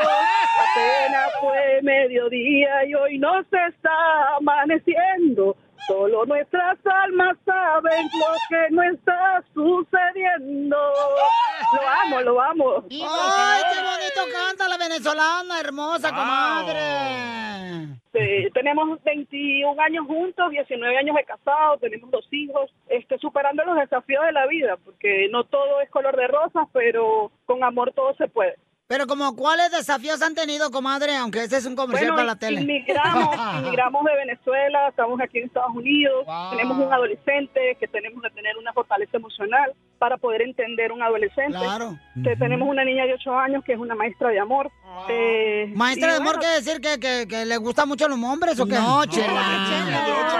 [0.00, 5.56] Apenas fue mediodía y hoy no se está amaneciendo.
[5.88, 10.76] Solo nuestras almas saben lo que no está sucediendo.
[10.76, 12.84] Lo amo, lo amo.
[12.90, 17.98] ¡Ay, qué bonito canta la venezolana, hermosa comadre!
[18.12, 23.76] Sí, tenemos 21 años juntos, 19 años de casados, tenemos dos hijos, este, superando los
[23.76, 28.14] desafíos de la vida, porque no todo es color de rosas, pero con amor todo
[28.16, 28.56] se puede.
[28.88, 31.14] Pero como, ¿cuáles desafíos han tenido, comadre?
[31.14, 32.62] Aunque ese es un comercial Bueno, para la tele.
[32.62, 38.30] inmigramos, inmigramos de Venezuela, estamos aquí en Estados Unidos, tenemos un adolescente que tenemos que
[38.30, 41.58] tener una fortaleza emocional para poder entender un adolescente.
[41.58, 41.98] Claro.
[42.22, 44.70] Que tenemos una niña de 8 años que es una maestra de amor.
[45.08, 46.80] Eh, Maestra de amor, bueno, ¿qué decir?
[46.80, 48.74] ¿Que, que, que le gustan mucho los hombres o qué?
[48.74, 49.66] No, chela.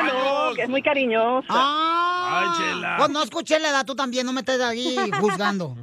[0.05, 1.47] no, que es muy cariñosa.
[1.51, 2.95] Ay, chela.
[2.99, 5.77] Pues no escuché la edad, tú también, no me estés ahí juzgando.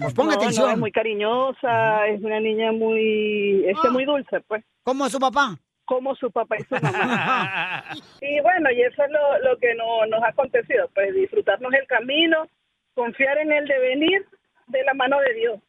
[0.00, 0.66] Pues ponga No, atención.
[0.66, 4.64] no, es muy cariñosa, es una niña muy, este, muy dulce, pues.
[4.84, 5.58] ¿Como su papá?
[5.84, 7.84] Como su papá y su mamá.
[8.20, 11.86] y bueno, y eso es lo, lo que no, nos ha acontecido, pues disfrutarnos el
[11.86, 12.46] camino,
[12.94, 14.26] confiar en el devenir
[14.66, 15.60] de la mano de Dios.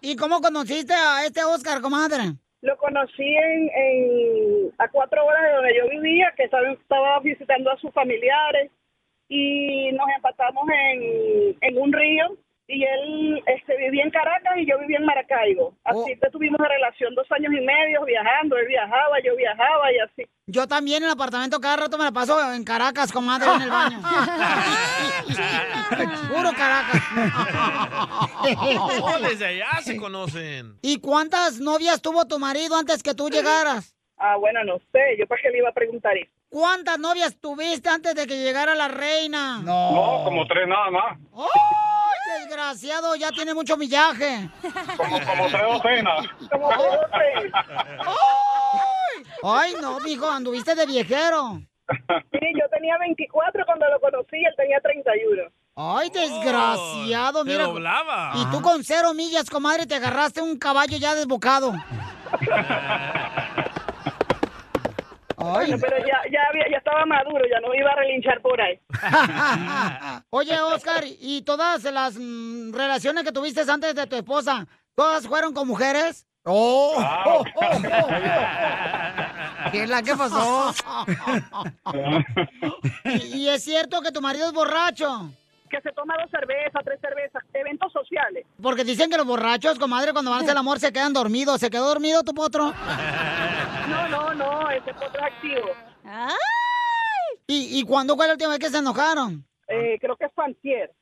[0.00, 2.34] ¿Y cómo conociste a este Oscar, comadre?
[2.60, 7.70] Lo conocí en, en- a cuatro horas de donde yo vivía, que estaba, estaba visitando
[7.70, 8.70] a sus familiares
[9.28, 12.36] y nos empatamos en, en un río
[12.68, 15.74] y él este, vivía en Caracas y yo vivía en Maracaibo.
[15.84, 19.98] Así que tuvimos una relación dos años y medio viajando, él viajaba, yo viajaba y
[19.98, 20.26] así.
[20.46, 23.70] Yo también en el apartamento cada rato me la paso en Caracas, comadre, en el
[23.70, 23.98] baño.
[26.28, 27.02] Puro Caracas.
[29.00, 30.78] Oh, desde allá se conocen.
[30.82, 33.96] ¿Y cuántas novias tuvo tu marido antes que tú llegaras?
[34.18, 36.30] Ah, bueno, no sé, yo para qué le iba a preguntar eso.
[36.50, 39.58] ¿Cuántas novias tuviste antes de que llegara la reina?
[39.62, 41.18] No, como tres nada más.
[41.36, 43.14] ¡Ay, desgraciado!
[43.16, 44.48] Ya tiene mucho millaje.
[44.96, 46.26] Como, como tres docenas.
[49.42, 51.60] Ay, no, mijo, anduviste de viejero.
[52.32, 55.42] Sí, yo tenía 24 cuando lo conocí, él tenía 31.
[55.76, 57.64] Ay, desgraciado, te mira.
[57.64, 58.32] doblaba.
[58.36, 61.72] Y tú con cero millas, comadre, te agarraste un caballo ya desbocado.
[65.38, 68.78] Bueno, pero ya, ya, había- ya estaba maduro, ya no iba a relinchar por ahí.
[70.30, 74.66] Oye, Oscar, ¿y todas las mm, relaciones que tuviste antes de tu esposa,
[74.96, 76.26] todas fueron con mujeres?
[76.44, 76.94] ¡Oh!
[76.96, 78.08] oh, oh, oh.
[79.70, 80.72] ¿Qué es la que pasó?
[83.04, 85.30] ¿Y, y es cierto que tu marido es borracho?
[85.70, 88.46] Que se toma dos cervezas, tres cervezas, eventos sociales.
[88.62, 91.60] Porque dicen que los borrachos, comadre, cuando van a hacer el amor se quedan dormidos.
[91.60, 92.72] ¿Se quedó dormido tu potro?
[93.88, 95.68] No, no, no, ese potro es activo.
[97.46, 99.46] ¿Y, ¿Y cuándo fue la última vez que se enojaron?
[99.66, 100.92] Eh, creo que fue antier.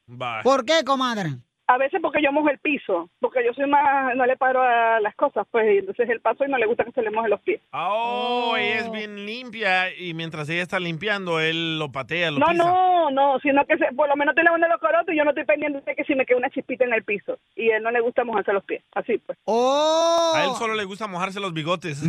[0.45, 1.37] ¿Por qué, comadre?
[1.69, 5.01] A veces porque yo mojo el piso, porque yo soy más, no le paro a
[5.01, 7.29] las cosas, pues, y entonces el paso y no le gusta que se le moje
[7.29, 7.61] los pies.
[7.73, 12.47] Oh, ella es bien limpia y mientras ella está limpiando, él lo patea, lo No,
[12.47, 12.63] pisa.
[12.65, 15.31] no, no, sino que se- por lo menos estoy lavando los corotos y yo no
[15.31, 17.37] estoy pendiente de que si me queda una chispita en el piso.
[17.57, 19.37] Y a él no le gusta mojarse los pies, así pues.
[19.45, 20.33] ¡Oh!
[20.37, 22.01] A él solo le gusta mojarse los bigotes.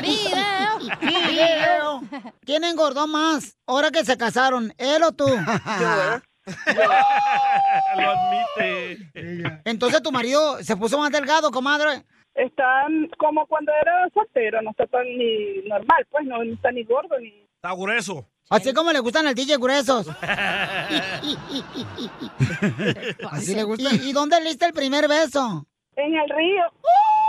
[0.00, 0.78] ¡Video!
[1.00, 2.00] ¡Video!
[2.44, 5.26] ¿Quién engordó más ahora que se casaron, él o tú?
[5.26, 6.22] ¿verdad?
[7.96, 9.10] Lo admite.
[9.64, 12.04] Entonces tu marido se puso más delgado, comadre.
[12.34, 17.18] Están como cuando era soltero, no está tan ni normal, pues no está ni gordo
[17.20, 17.28] ni...
[17.56, 18.26] Está grueso.
[18.50, 20.06] Así como le gustan al DJ gruesos.
[23.30, 23.94] Así le gusta.
[23.94, 25.66] ¿Y, y dónde le diste el primer beso?
[25.96, 26.64] En el río.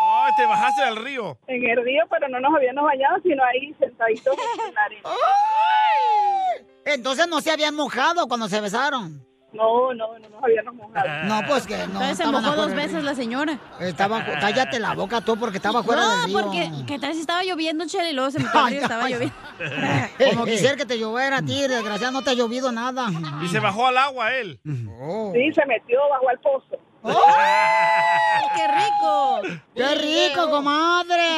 [0.07, 1.38] Ay, te bajaste del río.
[1.47, 4.36] En el río, pero no nos habíamos bañado, sino ahí sentaditos
[4.68, 5.09] en la arena.
[6.86, 9.26] Entonces no se habían mojado cuando se besaron.
[9.56, 11.08] No, no, no nos habíamos mojado.
[11.26, 11.84] No, pues que no.
[11.84, 13.58] Entonces se mojó dos veces la señora.
[13.80, 16.42] Estaba, cállate la boca tú porque estaba fuera no, del río.
[16.42, 18.10] porque ¿qué tal si estaba lloviendo, Chela?
[18.10, 19.36] Y luego se metió al río estaba lloviendo.
[20.32, 23.08] Como quisiera que te lloviera a ti, desgraciado, no te ha llovido nada.
[23.42, 24.60] Y se bajó al agua él.
[24.64, 26.78] Sí, se metió bajo al pozo.
[27.04, 29.42] ¡Ay, qué rico!
[29.76, 31.30] ¡Qué rico, comadre!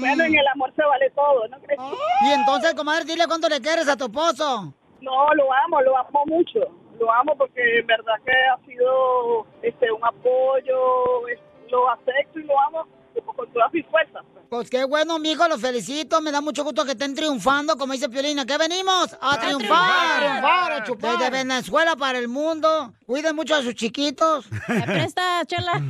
[0.00, 1.80] Bueno, en el amor se vale todo, ¿no crees?
[2.26, 4.72] Y entonces, comadre, dile cuánto le quieres a tu esposo.
[5.00, 6.60] No, lo amo, lo amo mucho.
[6.98, 11.40] Lo amo porque en verdad que ha sido este un apoyo, es-
[11.70, 12.86] lo acepto y lo amo
[13.24, 14.22] con todas mis fuerzas.
[14.48, 16.20] Pues qué bueno, mijo, los felicito.
[16.20, 18.46] Me da mucho gusto que estén triunfando, como dice Piolina.
[18.46, 19.16] ¿Qué venimos?
[19.20, 19.48] A triunfar.
[19.58, 19.90] triunfar.
[19.90, 21.18] A triunfar, a chupar.
[21.18, 22.92] Desde Venezuela para el mundo.
[23.06, 24.46] Cuiden mucho a sus chiquitos.
[24.68, 25.72] ¿Me presta, Chela?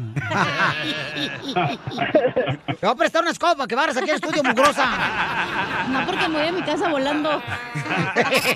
[2.66, 5.86] Te voy a prestar una escoba que barras aquí al estudio, mugrosa.
[5.88, 7.42] No, porque me voy a mi casa volando.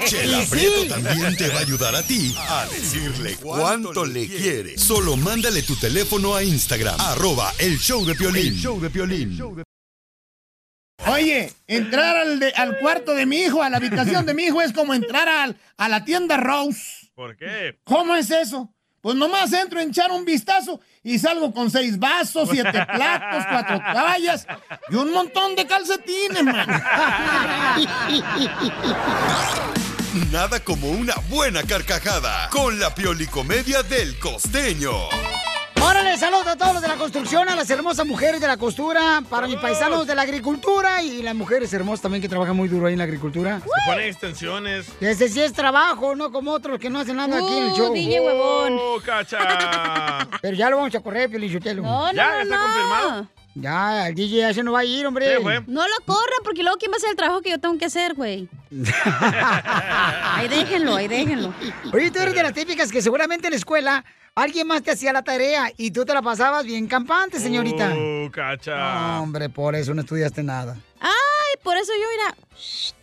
[0.06, 0.50] Chela Y sí.
[0.50, 4.76] Prieto también te va a ayudar a ti a decirle cuánto le quiere.
[4.78, 8.59] Solo mándale tu teléfono a Instagram, arroba el show de Piolín.
[8.60, 9.38] Show de Piolín.
[11.06, 14.60] Oye, entrar al, de- al cuarto de mi hijo, a la habitación de mi hijo,
[14.60, 17.08] es como entrar al- a la tienda Rose.
[17.14, 17.78] ¿Por qué?
[17.84, 18.70] ¿Cómo es eso?
[19.00, 23.78] Pues nomás entro a echar un vistazo y salgo con seis vasos, siete platos, cuatro
[23.92, 24.46] toallas
[24.90, 26.68] y un montón de calcetines, man.
[30.30, 34.92] Nada como una buena carcajada con la piolicomedia del costeño.
[35.82, 39.22] Órale, saludos a todos los de la construcción, a las hermosas mujeres de la costura,
[39.28, 42.86] para mis paisanos de la agricultura y las mujeres hermosas también que trabajan muy duro
[42.86, 43.60] ahí en la agricultura.
[43.60, 44.86] Se ponen extensiones.
[45.00, 47.76] Ese sí es trabajo, no como otros que no hacen nada aquí en el Uh,
[47.76, 47.94] show.
[47.94, 48.76] DJ huevón.
[48.78, 50.28] ¡Oh, cacha!
[50.42, 51.82] Pero ya lo vamos a correr, Piolichotelo.
[51.82, 52.30] No, no, ¿Ya?
[52.34, 52.62] no, ¿Está no.
[52.62, 53.26] confirmado?
[53.54, 55.36] Ya, el DJ ya se no va a ir, hombre.
[55.36, 55.42] Sí.
[55.66, 57.86] No lo corran, porque luego ¿quién va a hacer el trabajo que yo tengo que
[57.86, 58.48] hacer, güey?
[60.34, 61.52] ahí déjenlo, ahí déjenlo.
[61.92, 65.12] Oye, tú eres de las típicas que seguramente en la escuela alguien más te hacía
[65.12, 67.92] la tarea y tú te la pasabas bien campante, señorita.
[67.96, 68.76] ¡Oh, cacha!
[68.76, 70.76] No, hombre, por eso no estudiaste nada.
[71.00, 72.36] Ay, por eso yo, mira,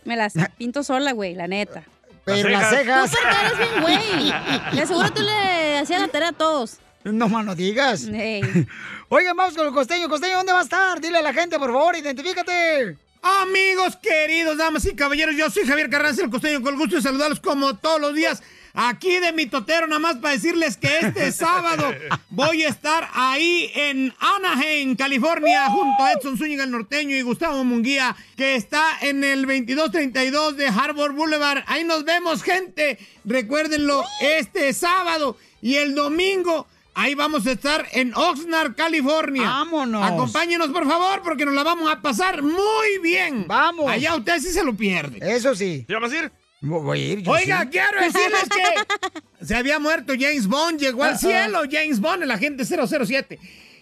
[0.04, 1.84] me las pinto sola, güey, la neta.
[2.24, 3.10] Pero las cejas.
[3.10, 4.32] Tú porque eres bien, güey.
[4.74, 6.78] De seguro tú le hacías la tarea a todos.
[7.04, 8.06] No más no digas.
[9.08, 10.08] Oigan, vamos con el costeño.
[10.08, 11.00] Costeño, ¿dónde va a estar?
[11.00, 12.96] Dile a la gente, por favor, identifícate.
[13.22, 17.02] Amigos queridos, damas y caballeros, yo soy Javier Carranza, el costeño, con el gusto de
[17.02, 18.42] saludarlos como todos los días.
[18.74, 21.92] Aquí de mi totero, nada más para decirles que este sábado
[22.30, 27.64] voy a estar ahí en Anaheim, California, junto a Edson Zúñiga el norteño y Gustavo
[27.64, 31.64] Munguía, que está en el 2232 de Harbor Boulevard.
[31.66, 32.98] Ahí nos vemos, gente.
[33.24, 36.68] Recuérdenlo, este sábado y el domingo.
[37.00, 39.44] Ahí vamos a estar en Oxnard, California.
[39.44, 40.04] Vámonos.
[40.04, 43.46] Acompáñenos, por favor, porque nos la vamos a pasar muy bien.
[43.46, 43.88] Vamos.
[43.88, 45.20] Allá usted sí se lo pierde.
[45.22, 45.84] Eso sí.
[45.86, 46.32] ¿Te vas a ir?
[46.60, 47.22] Voy a ir.
[47.22, 47.68] yo Oiga, sí.
[47.70, 52.64] quiero decirles que se había muerto James Bond, llegó al cielo James Bond, el agente
[52.64, 53.38] 007.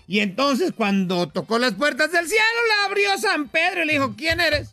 [0.06, 4.14] Y entonces cuando tocó las puertas del cielo, le abrió San Pedro y le dijo,
[4.14, 4.72] ¿quién eres?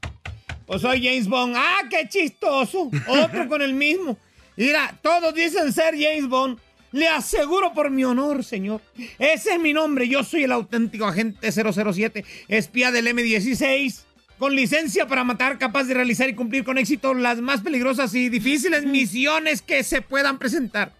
[0.65, 1.55] Pues soy James Bond.
[1.55, 2.91] Ah, qué chistoso.
[3.07, 4.17] Otro con el mismo.
[4.57, 6.59] Mira, todos dicen ser James Bond.
[6.93, 8.79] Le aseguro por mi honor, señor.
[9.17, 10.07] Ese es mi nombre.
[10.07, 14.03] Yo soy el auténtico agente 007, espía del M16,
[14.37, 18.29] con licencia para matar, capaz de realizar y cumplir con éxito las más peligrosas y
[18.29, 20.93] difíciles misiones que se puedan presentar.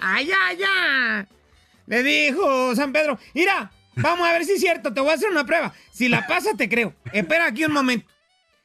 [0.00, 1.24] ¡Ay, ay, ay!
[1.86, 5.30] Le dijo San Pedro, mira, vamos a ver si es cierto, te voy a hacer
[5.30, 5.72] una prueba.
[5.92, 6.94] Si la pasa, te creo.
[7.12, 8.08] Espera aquí un momento.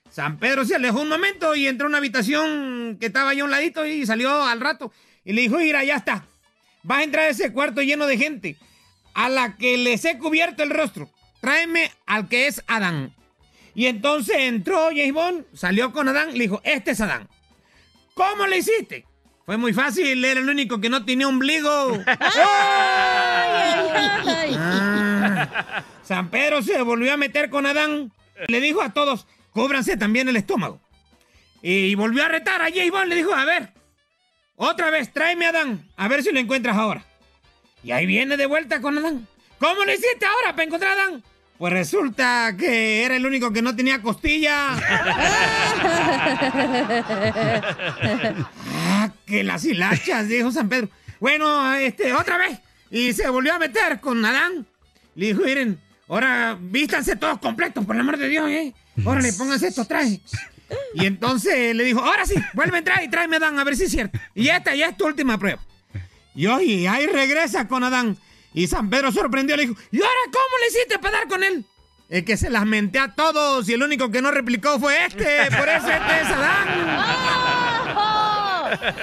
[0.10, 3.46] San Pedro se alejó un momento y entró a una habitación que estaba ahí a
[3.46, 4.92] un ladito y salió al rato.
[5.24, 6.26] Y le dijo, mira, ya está.
[6.84, 8.58] Vas a entrar a ese cuarto lleno de gente
[9.14, 11.10] a la que les he cubierto el rostro.
[11.42, 13.14] Tráeme al que es Adán.
[13.76, 17.28] Y entonces entró James Bond, salió con Adán, le dijo, este es Adán.
[18.14, 19.06] ¿Cómo le hiciste?
[19.46, 22.00] Fue muy fácil, era el único que no tenía ombligo.
[24.66, 25.84] Ah.
[26.04, 28.12] San Pedro se volvió a meter con Adán.
[28.48, 30.80] Le dijo a todos, cóbranse también el estómago.
[31.62, 33.74] Y volvió a retar a James Bond, le dijo, a ver,
[34.70, 37.04] otra vez, tráeme a Adán, a ver si lo encuentras ahora.
[37.84, 39.28] Y ahí viene de vuelta con Adán.
[39.60, 41.24] ¿Cómo lo hiciste ahora para encontrar a Adán?
[41.58, 44.70] Pues resulta que era el único que no tenía costilla.
[48.96, 50.88] Ah, que las hilachas, dijo San Pedro.
[51.20, 52.60] Bueno, este, otra vez.
[52.92, 54.68] Y se volvió a meter con Adán.
[55.16, 58.74] Le dijo, miren, ahora vístanse todos completos, por el amor de Dios, ¿eh?
[59.04, 60.20] Órale, pónganse estos trajes.
[60.96, 63.76] Y entonces le dijo, ahora sí, vuelve a entrar y tráeme a Adán, a ver
[63.76, 64.18] si es cierto.
[64.36, 65.62] Y esta ya es tu última prueba.
[66.36, 68.18] Y hoy, ahí regresa con Adán.
[68.54, 71.66] Y San Pedro sorprendió, le dijo, ¿y ahora cómo le hiciste para dar con él?
[72.10, 75.50] Es que se las menté a todos y el único que no replicó fue este.
[75.58, 76.68] Por eso este es Adán.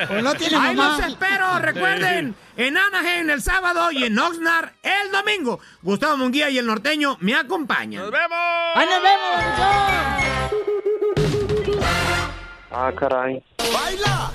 [0.09, 0.97] Pues no tiene Ahí mamá.
[0.99, 2.35] los espero, recuerden.
[2.57, 5.61] En Anaheim el sábado y en Oxnard el domingo.
[5.83, 8.03] Gustavo Munguía y el norteño me acompañan.
[8.03, 8.39] ¡Nos vemos!
[8.75, 10.20] ¡Ahí nos vemos,
[12.73, 13.43] Ah, caray.
[13.73, 14.31] ¡Baila!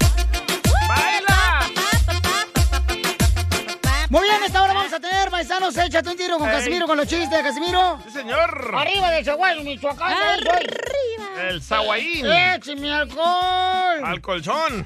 [4.09, 6.55] Muy bien, esta hora vamos a tener, paisanos, échate un tiro con Ey.
[6.55, 7.99] Casimiro, con los chistes, Casimiro.
[8.05, 8.71] Sí, señor.
[8.75, 10.13] Arriba del Chihuahua, Michoacán.
[10.13, 11.49] Arriba.
[11.49, 12.25] El Saguaín.
[12.25, 14.03] ¡Échame alcohol!
[14.03, 14.85] Al colchón.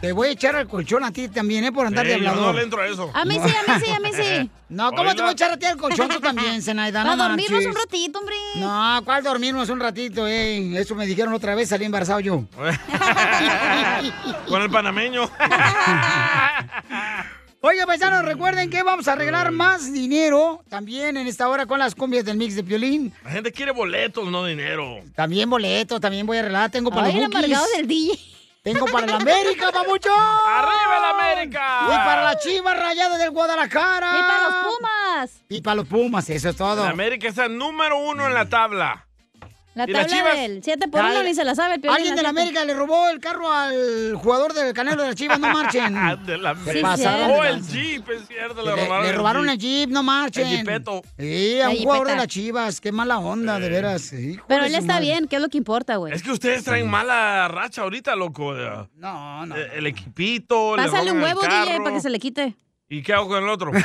[0.00, 1.72] Te voy a echar al colchón a ti también, ¿eh?
[1.72, 2.52] Por andar de Ey, yo hablador.
[2.52, 3.10] no le entro a eso.
[3.14, 3.44] A mí sí, a
[3.74, 4.50] mí sí, a mí sí.
[4.68, 7.04] No, ¿cómo te voy a echar a ti al colchón tú también, Zenaida?
[7.04, 7.68] No dormirnos marches.
[7.68, 8.34] un ratito, hombre.
[8.56, 10.76] No, ¿cuál dormirnos un ratito, eh?
[10.76, 12.44] Eso me dijeron otra vez, salí embarazado yo.
[14.48, 15.30] Con el panameño.
[17.60, 21.94] Oye, paisanos, recuerden que vamos a arreglar más dinero también en esta hora con las
[21.94, 23.12] cumbias del mix de Piolín.
[23.24, 25.00] La gente quiere boletos, no dinero.
[25.14, 26.70] También boletos, también voy a arreglar.
[26.70, 28.35] Tengo para Ay, los el del DJ.
[28.66, 30.10] Tengo para el América, papucho.
[30.12, 31.82] ¡Arriba el América!
[31.86, 34.10] Y para la Chiva Rayada del Guadalajara.
[34.18, 35.44] Y para los Pumas.
[35.48, 36.82] Y para los Pumas, eso es todo.
[36.82, 39.05] El América es el número uno en la tabla.
[39.76, 40.36] La ¿Y las tabla Chivas?
[40.48, 41.86] del 7 por 1 Ay, ni se la sabe el.
[41.88, 42.30] Alguien de la.
[42.30, 45.94] América le robó el carro al jugador del Canelo de las Chivas, no marchen.
[46.26, 46.88] de la Se América.
[46.88, 47.62] pasaron Oh, el.
[47.62, 48.62] Jeep, es cierto.
[48.64, 49.52] Le, Le, robaron, le el robaron Jeep.
[49.52, 50.46] el Jeep, no marchen.
[50.46, 51.02] El Jeepeto.
[51.18, 52.80] Sí, a un jugador de las Chivas.
[52.80, 54.12] Qué mala onda, de veras.
[54.14, 55.04] Hijo Pero él está madre.
[55.04, 56.14] bien, que es lo que importa, güey.
[56.14, 58.54] Es que ustedes traen mala racha ahorita, loco.
[58.94, 59.54] No, no.
[59.54, 62.56] El, el equipito, le Pásale un huevo, DJ, para que se le quite.
[62.88, 63.72] ¿Y qué hago con el otro?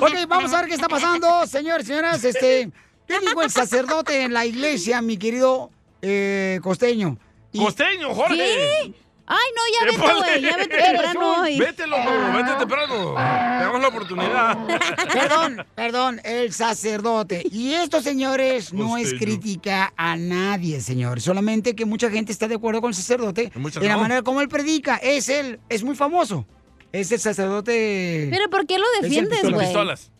[0.00, 2.24] Ok, vamos a ver qué está pasando, señores, señoras.
[2.24, 2.70] Este,
[3.06, 7.16] ¿Qué dijo el sacerdote en la iglesia, mi querido eh, costeño?
[7.52, 8.36] Y- Costeño, Jorge.
[8.36, 8.94] ¿Qué?
[9.26, 10.18] Ay, no, ya vete, Épale.
[10.20, 10.42] güey.
[10.42, 11.58] Ya vete temprano hoy.
[11.58, 13.14] Vete, loco, vete temprano.
[13.58, 14.58] Tenemos la oportunidad.
[15.12, 17.42] Perdón, perdón, el sacerdote.
[17.50, 19.20] Y esto, señores, no es Costeño.
[19.20, 21.22] crítica a nadie, señores.
[21.24, 24.00] Solamente que mucha gente está de acuerdo con el sacerdote en la no.
[24.02, 24.96] manera como él predica.
[24.96, 26.46] Es él, es muy famoso.
[26.90, 28.28] Es el sacerdote.
[28.30, 29.66] Pero ¿por qué lo defiendes, güey?
[29.66, 30.10] Pistolas.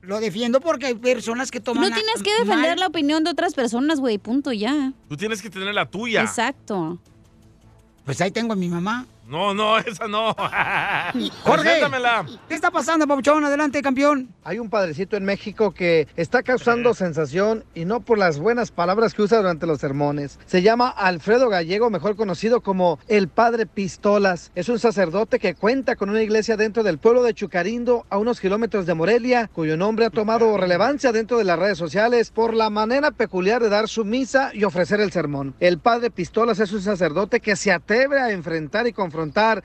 [0.00, 1.88] Lo defiendo porque hay personas que toman.
[1.90, 4.18] No tienes que defender mal- la opinión de otras personas, güey.
[4.18, 4.92] Punto, ya.
[5.08, 6.22] Tú tienes que tener la tuya.
[6.22, 6.98] Exacto.
[8.06, 9.04] Pues ahí tengo a mi mamá.
[9.28, 10.34] No, no, esa no.
[11.42, 11.80] Jorge.
[12.48, 13.44] ¿qué está pasando, Papuchón?
[13.44, 14.28] Adelante, campeón.
[14.44, 19.14] Hay un padrecito en México que está causando sensación y no por las buenas palabras
[19.14, 20.38] que usa durante los sermones.
[20.46, 24.52] Se llama Alfredo Gallego, mejor conocido como el Padre Pistolas.
[24.54, 28.40] Es un sacerdote que cuenta con una iglesia dentro del pueblo de Chucarindo, a unos
[28.40, 32.70] kilómetros de Morelia, cuyo nombre ha tomado relevancia dentro de las redes sociales por la
[32.70, 35.56] manera peculiar de dar su misa y ofrecer el sermón.
[35.58, 39.15] El Padre Pistolas es un sacerdote que se atreve a enfrentar y confrontar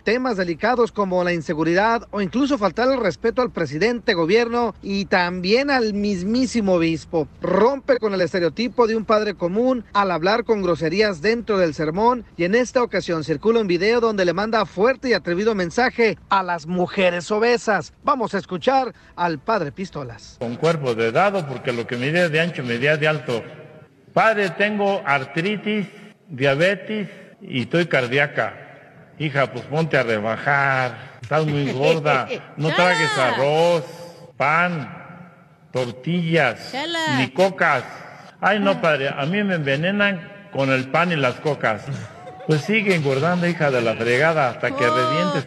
[0.04, 5.70] temas delicados como la inseguridad o incluso faltar el respeto al presidente, gobierno y también
[5.70, 7.28] al mismísimo obispo.
[7.42, 12.24] Rompe con el estereotipo de un padre común al hablar con groserías dentro del sermón
[12.38, 16.44] y en esta ocasión circula un video donde le manda fuerte y atrevido mensaje a
[16.44, 17.94] las mujeres obesas.
[18.04, 20.38] Vamos a escuchar al Padre Pistolas.
[20.40, 23.44] Con cuerpo de dado, porque lo que mide de ancho, medía de alto.
[24.14, 25.88] Padre, tengo artritis,
[26.28, 27.10] diabetes
[27.42, 28.71] y estoy cardíaca.
[29.22, 30.98] Hija, pues ponte a rebajar.
[31.22, 32.28] Estás muy gorda.
[32.58, 33.84] No tragues arroz,
[34.36, 34.92] pan,
[35.72, 36.74] tortillas,
[37.18, 37.84] ni cocas.
[38.40, 41.84] Ay, no, padre, a mí me envenenan con el pan y las cocas.
[42.48, 45.46] Pues sigue engordando, hija de la fregada, hasta que revientes.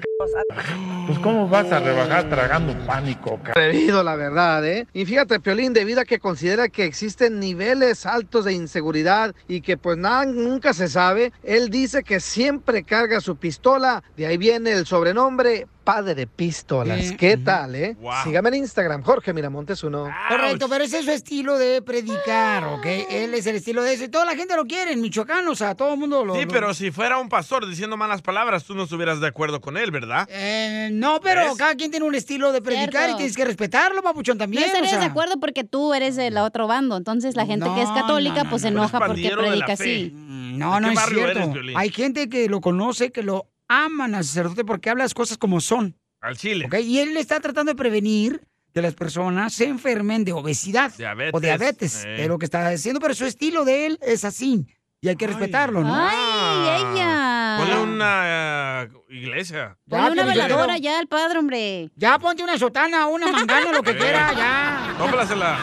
[1.07, 2.75] Pues, ¿cómo vas a rebajar tragando
[3.21, 3.51] coca?
[3.51, 4.87] Atrevido, la verdad, ¿eh?
[4.95, 9.77] Y fíjate, Piolín, debido a que considera que existen niveles altos de inseguridad y que
[9.77, 14.73] pues nada, nunca se sabe, él dice que siempre carga su pistola, de ahí viene
[14.73, 17.11] el sobrenombre Padre Pistolas.
[17.11, 17.95] Eh, ¿Qué tal, eh?
[18.01, 18.13] Wow.
[18.25, 20.09] Sígame en Instagram, Jorge Miramontes uno.
[20.29, 22.87] Correcto, pero ese es su estilo de predicar, ¿ok?
[23.11, 24.05] Él es el estilo de eso.
[24.05, 26.35] Y toda la gente lo quiere en Michoacán, o sea, todo el mundo lo.
[26.35, 29.61] Sí, lo- pero si fuera un pastor diciendo malas palabras, tú no estuvieras de acuerdo
[29.61, 30.27] con él, ¿verdad?
[30.31, 33.13] Eh, no, pero cada quien tiene un estilo de predicar Cierto.
[33.13, 34.63] y tienes que respetarlo, papuchón, No también.
[34.65, 35.01] o estarías sea.
[35.01, 36.97] de acuerdo porque tú eres del otro bando.
[36.97, 38.81] Entonces la gente que es No, católica no, no, pues se no.
[38.81, 40.13] enoja porque predica así.
[40.15, 41.39] Mm, No, ¿De no es cierto.
[41.59, 41.75] eres?
[41.77, 43.47] Hay gente que lo conoce, que lo
[43.85, 45.97] aman al sacerdote porque habla las cosas como son.
[46.21, 46.67] Al chile.
[46.67, 46.75] ¿ok?
[46.83, 51.35] Y él está tratando de prevenir que las personas se enfermen de obesidad Diabetes.
[51.35, 52.05] o diabetes.
[52.05, 52.23] Eh.
[52.23, 54.67] Es lo que está haciendo, pero su estilo de él es así.
[55.01, 55.95] y hay que respetarlo, ¿no?
[55.95, 57.57] Ay, ella.
[57.59, 59.77] Ponle una eh, iglesia.
[59.89, 61.91] Ponle una veladora ya al padre, hombre.
[61.95, 64.95] Ya ponte una sotana, una mangana, lo que quiera, ya.
[64.99, 65.59] Tóplasela.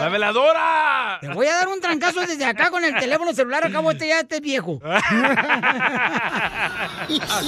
[0.00, 1.18] ¡La veladora!
[1.20, 4.20] Te voy a dar un trancazo desde acá con el teléfono celular, acabo este ya
[4.20, 4.80] este viejo.
[4.82, 5.00] A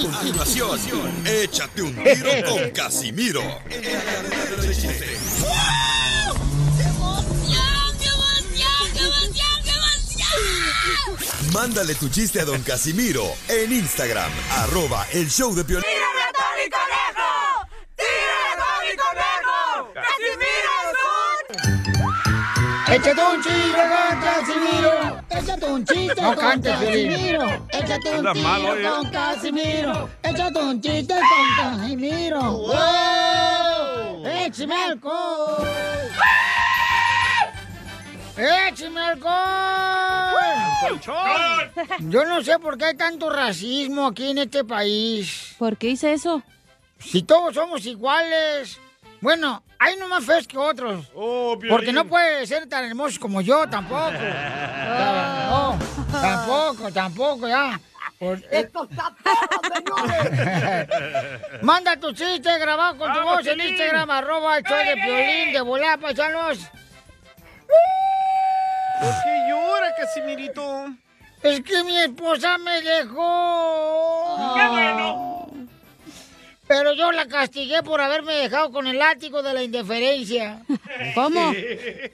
[0.02, 3.42] continuación, échate un tiro con Casimiro.
[11.52, 15.84] Mándale tu chiste a don Casimiro en Instagram, arroba el show de Piolín.
[22.92, 24.92] Échate un chiste con Casimiro.
[25.30, 26.60] Échate un chiste No con.
[26.60, 27.66] Casimiro.
[27.70, 28.90] Échate un ¿eh?
[28.90, 30.10] con Casimiro.
[30.22, 32.40] Échate un chiste con Casimiro.
[32.52, 34.26] ¡Wow!
[34.26, 35.68] ¡Échame alcohol!
[38.36, 39.32] ¡Échame alcohol!
[42.00, 45.54] Yo no sé por qué hay tanto racismo aquí en este país.
[45.58, 46.42] ¿Por qué hice eso?
[46.98, 48.78] Si todos somos iguales.
[49.22, 51.06] Bueno, hay unos más feos que otros.
[51.14, 54.10] porque no puede ser tan hermosos como yo tampoco.
[55.52, 55.78] No,
[56.10, 57.78] tampoco, tampoco, ya.
[58.18, 60.88] Por- ¡Esto está todo, señores!
[61.62, 63.60] Manda tu chiste grabado con tu ¡Vamos, voz en!
[63.60, 66.58] Instagram, arroba el show de Piolín, de volar, paisanos.
[69.00, 70.86] ¿Por qué llora, Casimirito?
[71.42, 74.54] Es que mi esposa me dejó.
[74.56, 75.50] ¡Qué bueno!
[76.74, 80.62] Pero yo la castigué por haberme dejado con el látigo de la indiferencia.
[81.14, 81.52] ¿Cómo?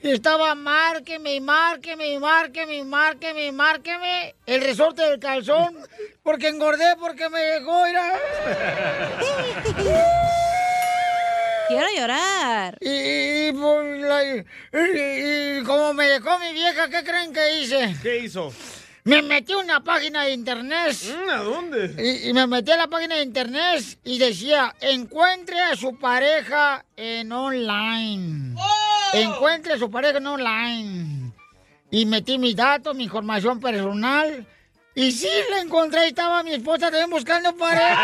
[0.03, 5.77] Estaba márqueme y márqueme y márqueme y márqueme y márqueme el resorte del calzón
[6.23, 8.13] porque engordé porque me dejó, mira.
[11.69, 12.77] Quiero llorar.
[12.81, 14.45] Y, y por la- y-
[15.59, 17.95] y como me dejó mi vieja, ¿qué creen que hice?
[18.01, 18.51] ¿Qué hizo?
[19.03, 20.95] Me metí a una página de internet.
[21.31, 21.95] ¿A dónde?
[21.97, 26.85] Y, y me metí a la página de internet y decía, encuentre a su pareja
[26.95, 28.55] en online.
[29.13, 31.31] Encuentre a su pareja en online.
[31.91, 34.45] Y metí mis datos, mi información personal.
[34.93, 36.05] Y sí, la encontré.
[36.05, 37.97] y Estaba mi esposa también buscando pareja.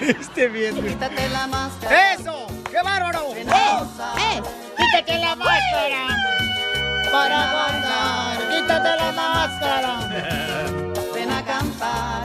[0.00, 0.82] este bien.
[0.82, 2.14] Quítate la máscara.
[2.14, 2.46] ¡Eso!
[2.70, 3.34] ¡Qué bárbaro!
[3.34, 3.44] ¡Eh!
[4.18, 4.63] ¡Eh!
[4.94, 6.06] ¡Quítate la máscara!
[7.10, 9.98] Para quítate la máscara.
[11.12, 12.24] Ven a cantar.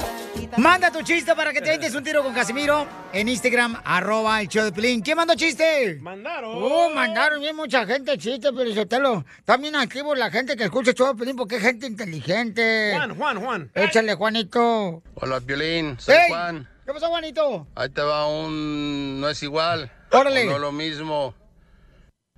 [0.55, 4.49] Manda tu chiste para que te entes un tiro con Casimiro en Instagram, arroba el
[4.49, 5.01] show de Pelín.
[5.01, 5.97] ¿Quién mandó chiste?
[5.99, 6.51] Mandaron.
[6.61, 9.25] Oh, mandaron bien mucha gente chiste, pero Sotelo.
[9.45, 12.93] También activo la gente que escucha el show de Pelín porque es gente inteligente.
[12.95, 13.71] Juan, Juan, Juan.
[13.73, 15.01] Échale, Juanito.
[15.15, 16.13] Hola, Piolín, soy.
[16.27, 16.69] Juan.
[16.85, 17.65] ¿Qué pasó, Juanito?
[17.73, 19.19] Ahí te va un...
[19.19, 19.91] no es igual.
[20.11, 20.45] Órale.
[20.45, 21.33] No lo mismo.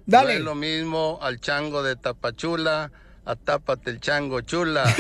[0.06, 0.34] Dale.
[0.34, 2.92] No es lo mismo al chango de Tapachula
[3.26, 4.84] a Tápate el chango chula.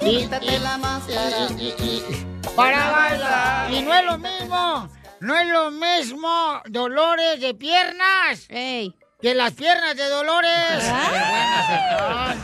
[0.00, 1.46] Quítate la máscara.
[2.56, 3.70] Para bailar.
[3.72, 4.88] Y no es lo mismo.
[5.20, 8.46] No es lo mismo Dolores de piernas.
[8.48, 10.50] Que las piernas de Dolores.
[10.80, 12.38] Qué buenas están.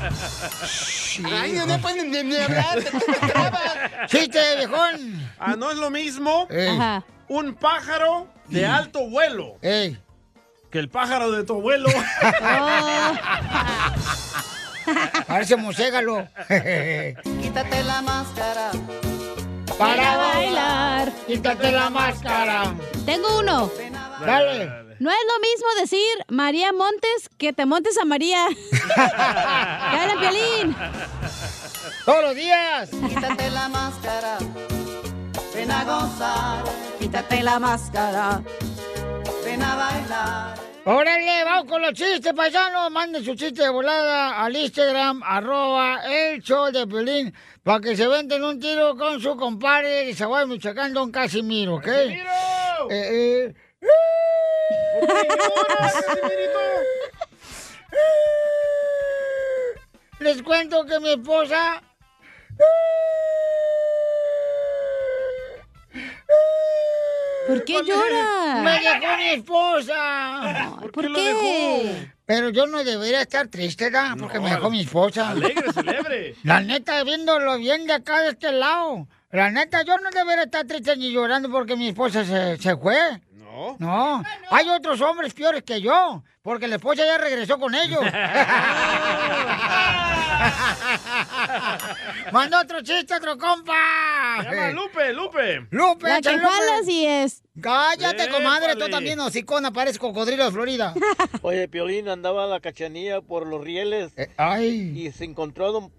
[1.33, 2.83] Ay, no pueden ni, ni hablar.
[2.83, 3.73] te- te trabas.
[4.09, 5.31] Chiste, viejón.
[5.39, 7.05] Ah, no es lo mismo Ajá.
[7.29, 9.57] un pájaro de alto vuelo
[10.75, 11.89] que el pájaro de tu abuelo.
[15.29, 16.27] Parece muségalo.
[17.41, 18.73] Quítate la máscara.
[19.79, 21.13] Para bailar.
[21.29, 22.75] Quítate la máscara.
[23.07, 23.71] Tengo uno.
[24.27, 24.67] Dale.
[24.99, 28.45] No es lo mismo decir María Montes que te montes a María.
[28.97, 30.77] ¡Dale, Piolín!
[32.05, 32.91] Todos los días.
[32.91, 34.39] Quítate la máscara.
[35.65, 36.63] Ven a gozar.
[36.99, 38.43] Quítate la máscara.
[39.47, 40.59] Ven a bailar.
[40.85, 42.91] Órale, vamos con los chistes, paisanos.
[42.91, 48.07] Manden su chiste de volada al Instagram, arroba el show de Pelín, para que se
[48.07, 51.85] venden un tiro con su compadre de Zaguay, Michoacán, Don Casimiro, ¿ok?
[51.87, 52.91] ¡Casimiro!
[52.91, 53.55] Eh, eh.
[60.21, 61.83] Les cuento que mi esposa...
[67.47, 68.63] ¿Por qué llora?
[68.63, 70.73] Me dejó mi esposa.
[70.81, 71.23] ¿por qué lo qué?
[71.23, 72.07] dejó?
[72.27, 74.17] Pero yo no debería estar triste, ¿verdad?
[74.19, 75.31] Porque me dejó mi esposa.
[75.31, 76.35] Alegre, celebre.
[76.43, 79.07] La neta, viéndolo bien de acá, de este lado.
[79.31, 83.21] La neta, yo no debería estar triste ni llorando porque mi esposa se, se fue.
[83.33, 83.77] No.
[83.79, 84.23] No.
[84.51, 88.01] Hay otros hombres peores que yo, porque la esposa ya regresó con ellos.
[92.33, 93.75] Mandó otro chiste, otro compa.
[94.43, 95.67] Se llama Lupe, Lupe.
[95.71, 97.43] Lupe, La que jala sí es.
[97.61, 100.95] Cállate, comadre, tú también, hocicona, pareces cocodrilo de Florida.
[101.43, 104.93] Oye, Piolín andaba la cachanilla por los rieles ay.
[104.97, 105.93] y se encontró a don,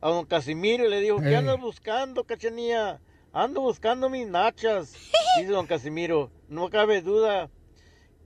[0.00, 1.36] a don Casimiro y le dijo, ¿qué Eh.
[1.36, 3.00] andas buscando, cachanilla?
[3.32, 4.92] Ando buscando mis nachas.
[5.38, 7.50] Dice don Casimiro, no cabe duda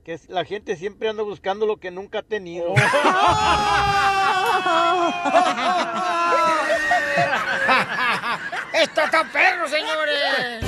[0.05, 2.73] que la gente siempre anda buscando lo que nunca ha tenido.
[8.72, 10.64] ¡Esto está perro, señores!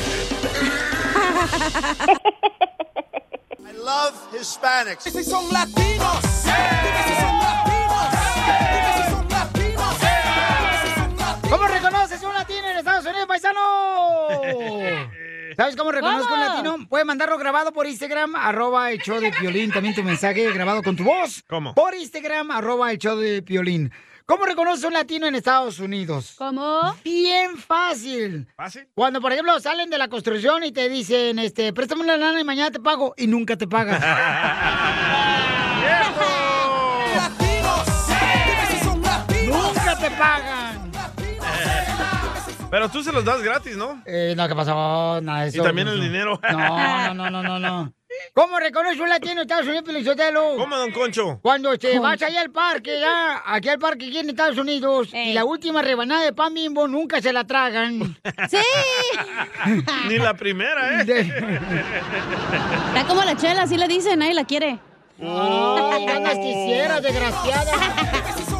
[3.58, 5.04] I love Hispanics.
[5.04, 6.22] Si son latinos.
[6.22, 8.08] Dime si son latinos.
[8.74, 9.94] Dime si son latinos.
[11.48, 13.60] ¿Cómo reconoces un latino en Estados Unidos, paisano?
[15.56, 16.76] ¿Sabes cómo reconozco un latino?
[16.88, 19.70] Puedes mandarlo grabado por Instagram, arroba el show de Piolín.
[19.70, 21.42] También tu mensaje grabado con tu voz.
[21.48, 21.74] ¿Cómo?
[21.74, 23.92] Por Instagram, arroba el show de Piolín.
[24.24, 26.34] ¿Cómo reconoces un latino en Estados Unidos?
[26.38, 26.94] ¿Cómo?
[27.04, 28.46] Bien fácil.
[28.56, 28.88] ¿Fácil?
[28.94, 32.44] Cuando, por ejemplo, salen de la construcción y te dicen, este, préstame una lana y
[32.44, 34.00] mañana te pago, y nunca te pagan.
[42.72, 44.02] Pero tú se los das gratis, ¿no?
[44.06, 45.20] Eh, no, ¿qué pasó?
[45.20, 45.62] Nada de Y eso.
[45.62, 46.02] también el no.
[46.04, 46.40] dinero.
[46.50, 47.92] No, no, no, no, no.
[48.32, 50.54] ¿Cómo reconoce un latino en Estados Unidos, Pelizotelo?
[50.56, 51.38] ¿Cómo, don Concho?
[51.42, 52.02] Cuando te Concho.
[52.02, 55.82] vas allá al parque, ya, aquí al parque aquí en Estados Unidos, y la última
[55.82, 58.16] rebanada de pan bimbo nunca se la tragan.
[58.48, 58.56] ¡Sí!
[60.08, 61.30] Ni la primera, ¿eh?
[62.88, 64.78] Está como la chela, así le dicen, nadie la quiere.
[65.20, 67.72] Ay, ganas quisieras, desgraciada.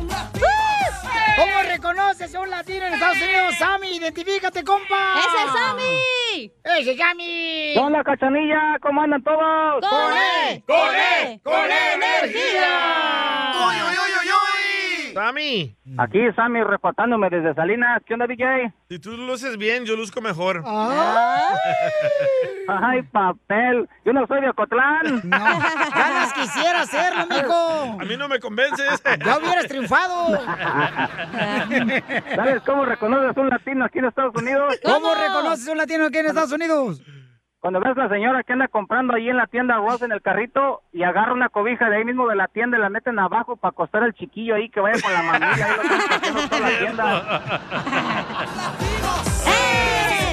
[1.82, 3.54] ¿Cómo reconoces a un latino en Estados Unidos?
[3.58, 5.14] Sammy, identifícate, compa.
[5.18, 6.52] ¡Ese es Sammy!
[6.78, 7.74] ¡Ese es Sammy!
[7.76, 9.80] Hola, cachanilla, ¿cómo andan todos?
[9.80, 10.62] ¡Con él!
[10.64, 11.40] ¡Con él!
[11.42, 13.52] ¡Con energía!
[13.66, 14.11] ¡Uy, uy, uy, uy, uy!
[15.14, 15.76] Sammy.
[15.98, 18.02] Aquí Sammy reportándome desde Salinas.
[18.06, 18.72] ¿Qué onda, DJ?
[18.88, 20.62] Si tú luces bien, yo luzco mejor.
[22.68, 23.88] Ay, papel.
[24.04, 25.20] Yo no soy de Ocotlán.
[25.24, 28.00] Ganas quisiera hacerlo, mijo.
[28.00, 29.02] A mí no me convences.
[29.24, 30.40] Ya hubieras triunfado.
[32.34, 34.78] ¿Sabes cómo reconoces un latino aquí en Estados Unidos?
[34.84, 37.02] ¿Cómo reconoces un latino aquí en Estados Unidos?
[37.62, 40.20] Cuando ves a la señora que anda comprando ahí en la tienda Ross en el
[40.20, 43.54] carrito y agarra una cobija de ahí mismo de la tienda y la meten abajo
[43.54, 47.42] para acostar al chiquillo ahí que vaya con la mamilla ahí lo toda la tienda.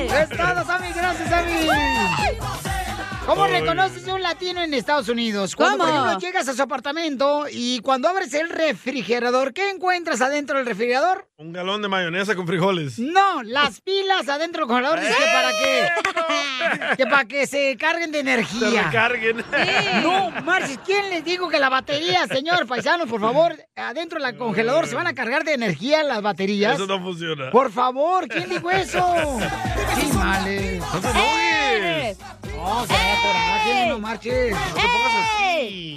[0.21, 0.91] Es todo, Sammy.
[0.91, 2.68] Gracias, Sammy.
[3.29, 3.51] ¿Cómo Ay.
[3.61, 5.55] reconoces a un latino en Estados Unidos?
[5.55, 5.99] Cuando, por ¿Cómo?
[6.07, 11.27] ejemplo, llegas a su apartamento y cuando abres el refrigerador, ¿qué encuentras adentro del refrigerador?
[11.37, 12.97] Un galón de mayonesa con frijoles.
[12.97, 14.99] No, las pilas adentro del congelador.
[14.99, 18.83] Dice que para que, que para que se carguen de Se energía.
[18.83, 19.45] recarguen.
[20.01, 24.87] No, Marcis, ¿quién les dijo que la batería, señor paisano, por favor, adentro del congelador
[24.87, 26.73] se van a cargar de energía las baterías?
[26.75, 27.51] Eso no funciona.
[27.51, 29.39] Por favor, ¿quién dijo eso?
[29.99, 30.83] Sí, males.
[30.93, 32.17] No te.
[32.59, 34.51] No, se no marches.
[34.51, 35.95] No te pongas así.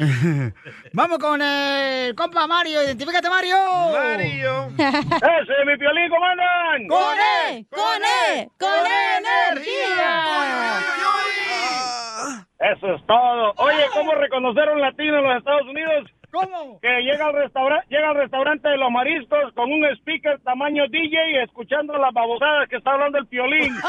[0.93, 2.83] Vamos con el compa Mario.
[2.85, 3.57] Identifícate, Mario.
[3.93, 4.69] Mario.
[4.79, 6.87] ¡Ese, mi piolín, cómo andan!
[6.89, 7.67] ¡Con él!
[7.71, 8.03] ¡Con
[8.37, 8.49] él!
[8.59, 8.87] ¡Con
[9.19, 10.23] energía!
[12.61, 13.55] Eso es todo.
[13.57, 16.11] Oye, ¿cómo reconocer a un latino en los Estados Unidos?
[16.33, 16.80] ¿Cómo?
[16.80, 21.30] Que llega al, restaurante llega al restaurante de los mariscos con un speaker tamaño DJ
[21.33, 23.74] y escuchando las babosadas que está hablando el piolín.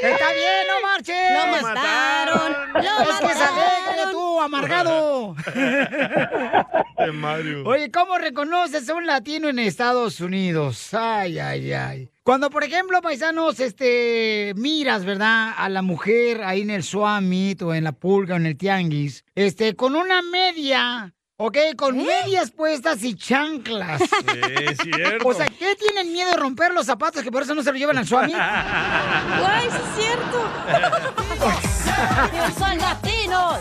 [0.00, 1.30] Está bien, no marches.
[1.32, 4.12] Lo mataron, lo es que se alegre mataron.
[4.12, 5.34] tú, amargado.
[7.14, 7.64] Mario.
[7.66, 10.94] Oye, ¿cómo reconoces a un latino en Estados Unidos?
[10.94, 12.13] Ay, ay, ay.
[12.24, 15.52] Cuando, por ejemplo, paisanos, este, miras, ¿verdad?
[15.58, 19.26] A la mujer ahí en el Suamit o en la pulga o en el tianguis,
[19.34, 21.58] este, con una media, ¿ok?
[21.76, 24.00] Con medias puestas y chanclas.
[24.10, 25.28] Sí, es cierto.
[25.28, 27.76] O sea, ¿qué tienen miedo de romper los zapatos que por eso no se lo
[27.76, 28.34] llevan al Suamit?
[28.34, 30.48] ¡Guay, sí es cierto!
[32.58, 33.58] ¡Son latinos!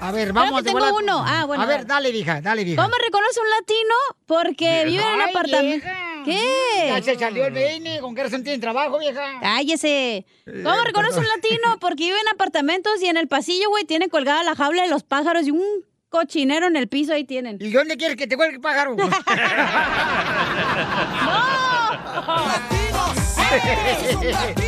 [0.00, 1.24] A ver, Creo vamos que de tengo uno.
[1.26, 1.62] Ah, bueno.
[1.62, 2.82] A ver, dale, vieja, dale, vieja.
[2.82, 3.94] ¿Cómo reconoce un latino?
[4.26, 5.86] Porque vive en un apartamento.
[6.24, 6.88] ¿Qué?
[6.88, 9.38] Ya se salió el peine, con que razón tienen trabajo, vieja.
[9.40, 10.26] Cállese.
[10.44, 11.76] ¿Cómo reconoce un latino?
[11.80, 15.04] Porque vive en apartamentos y en el pasillo, güey, tiene colgada la jaula de los
[15.04, 15.62] pájaros y un
[16.08, 17.58] cochinero en el piso ahí tienen.
[17.60, 18.96] ¿Y dónde quieres que te cuelgue el pájaro?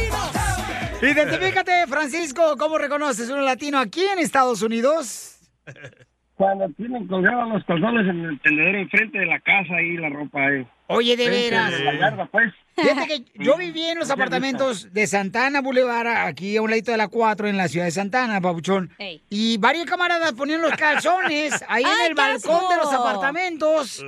[1.00, 5.38] Identifícate, Francisco, ¿cómo reconoces un latino aquí en Estados Unidos?
[6.34, 10.46] Cuando tienen colgados los calzones en el tendedero enfrente de la casa y la ropa
[10.46, 10.66] ahí.
[10.88, 11.72] Oye, de veras.
[12.30, 12.52] pues.
[12.76, 16.96] Fíjate que yo viví en los apartamentos de Santana Boulevard, aquí a un ladito de
[16.96, 18.90] la 4, en la ciudad de Santana, Pabuchón.
[18.98, 19.20] Ey.
[19.28, 24.04] Y varios camaradas ponían los calzones ahí en ¡Ay, el balcón de los apartamentos.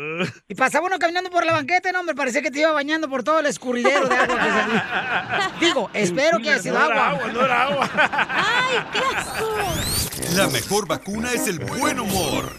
[0.49, 3.25] Y pasaba uno caminando por la banqueta, no, me parecía que te iba bañando por
[3.25, 5.51] todo el escurridero de agua que salía.
[5.61, 7.19] Digo, espero que haya sido No era agua.
[7.19, 7.91] agua, no era agua.
[8.29, 10.37] ¡Ay, qué asco!
[10.37, 12.53] La mejor vacuna es el buen humor.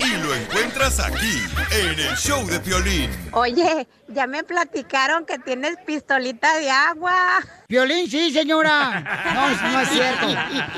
[0.00, 1.38] Y lo encuentras aquí,
[1.70, 3.08] en el show de Piolín.
[3.32, 3.53] Oye,
[4.08, 7.14] ya me platicaron que tienes pistolita de agua.
[7.68, 9.02] Violín, sí, señora.
[9.34, 10.26] No, no es cierto.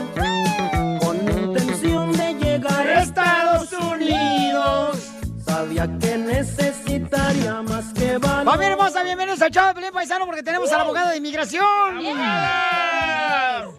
[1.00, 4.98] con intención de llegar a Estados Unidos,
[5.46, 8.44] sabía que necesitaría más que valor.
[8.88, 11.98] Hermosa, bienvenidos al de Pelín Paisano porque tenemos a la abogada de inmigración.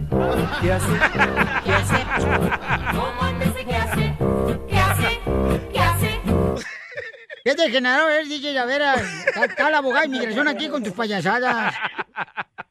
[0.61, 0.87] ¿Qué hace?
[1.63, 1.95] ¿Qué hace?
[2.95, 4.15] ¿Cómo anda ese qué hace?
[4.67, 4.74] ¿Qué hace?
[7.45, 7.57] ¿Qué hace?
[7.57, 8.95] ¿Qué degenerado eres, DJ Llavera?
[8.95, 11.75] Está, está la abogada de inmigración aquí con tus payasadas.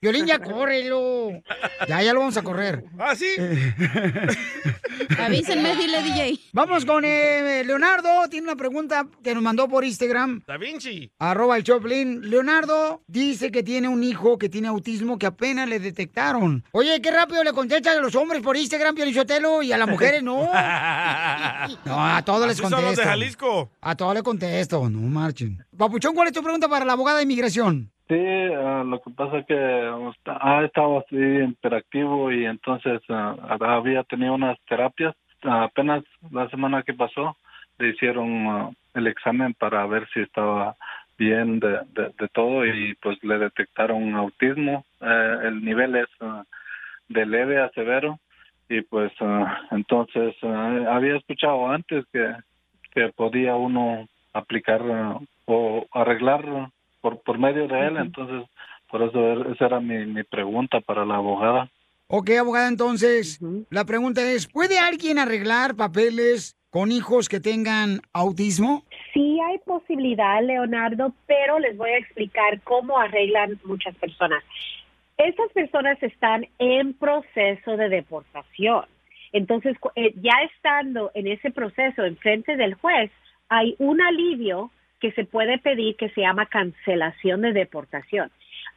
[0.00, 1.30] Violín, ya córrelo.
[1.88, 2.84] Ya, ya lo vamos a correr.
[2.98, 3.28] ¿Ah, sí?
[5.18, 6.40] Avísenme, dile, DJ.
[6.52, 8.28] Vamos con eh, Leonardo.
[8.28, 10.42] Tiene una pregunta que nos mandó por Instagram.
[10.46, 11.10] Da Vinci.
[11.18, 12.28] Arroba el Choplin.
[12.28, 16.64] Leonardo dice que tiene un hijo que tiene autismo que apenas le detectaron.
[16.72, 20.22] Oye, qué rápido le contestan a los hombres por Instagram, Piolichotelo, y a las mujeres
[20.22, 20.50] no.
[21.84, 23.70] No, a todos les Así son los de Jalisco.
[23.80, 24.22] A todos les
[24.68, 25.58] contesto, no marchen.
[25.76, 27.90] Papuchón, ¿cuál es tu pregunta para la abogada de inmigración?
[28.08, 33.36] Sí, ah, lo que pasa es que ah, ha estado así hiperactivo y entonces ah,
[33.60, 35.14] había tenido unas terapias.
[35.42, 37.36] Ah, apenas la semana que pasó
[37.78, 40.76] le hicieron ah, el examen para ver si estaba
[41.16, 44.84] bien de, de, de todo y pues le detectaron autismo.
[45.00, 46.44] Eh, el nivel es ah,
[47.08, 48.18] de leve a severo
[48.68, 52.34] y pues ah, entonces ah, había escuchado antes que,
[52.92, 56.70] que podía uno aplicar ah, o arreglar
[57.00, 58.48] por, por medio de él, entonces
[58.90, 61.70] por eso er- esa era mi, mi pregunta para la abogada.
[62.08, 63.40] Ok, abogada, entonces,
[63.70, 68.84] la pregunta es, ¿puede alguien arreglar papeles con hijos que tengan autismo?
[69.14, 74.42] Sí hay posibilidad, Leonardo, pero les voy a explicar cómo arreglan muchas personas.
[75.16, 78.84] Estas personas están en proceso de deportación.
[79.32, 83.10] Entonces, eh, ya estando en ese proceso en frente del juez,
[83.48, 88.30] hay un alivio que se puede pedir que se llama cancelación de deportación.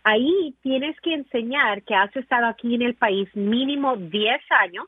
[0.03, 4.85] Ahí tienes que enseñar que has estado aquí en el país mínimo 10 años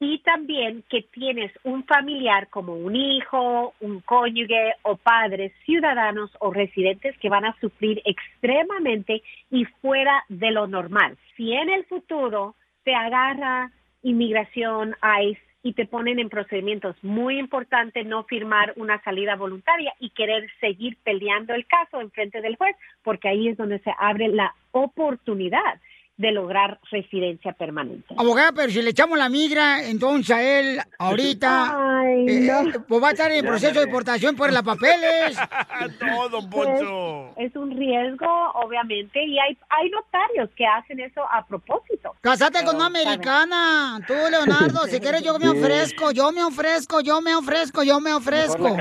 [0.00, 6.52] y también que tienes un familiar como un hijo, un cónyuge o padres, ciudadanos o
[6.52, 11.16] residentes que van a sufrir extremadamente y fuera de lo normal.
[11.36, 13.70] Si en el futuro te agarra
[14.02, 16.96] inmigración, ICE, y te ponen en procedimientos.
[17.02, 22.40] Muy importante no firmar una salida voluntaria y querer seguir peleando el caso en frente
[22.40, 25.80] del juez, porque ahí es donde se abre la oportunidad
[26.18, 28.12] de lograr residencia permanente.
[28.16, 32.68] Abogada, pero si le echamos la migra, entonces a él ahorita Ay, eh, no.
[32.68, 35.38] eh, pues va a estar en proceso de deportación por las papeles.
[36.00, 37.28] Todo, Poncho.
[37.36, 42.16] Es, es un riesgo, obviamente, y hay, hay notarios que hacen eso a propósito.
[42.20, 44.00] Casate con una americana.
[44.06, 48.12] Tú, Leonardo, si quieres yo me ofrezco, yo me ofrezco, yo me ofrezco, yo me
[48.12, 48.76] ofrezco.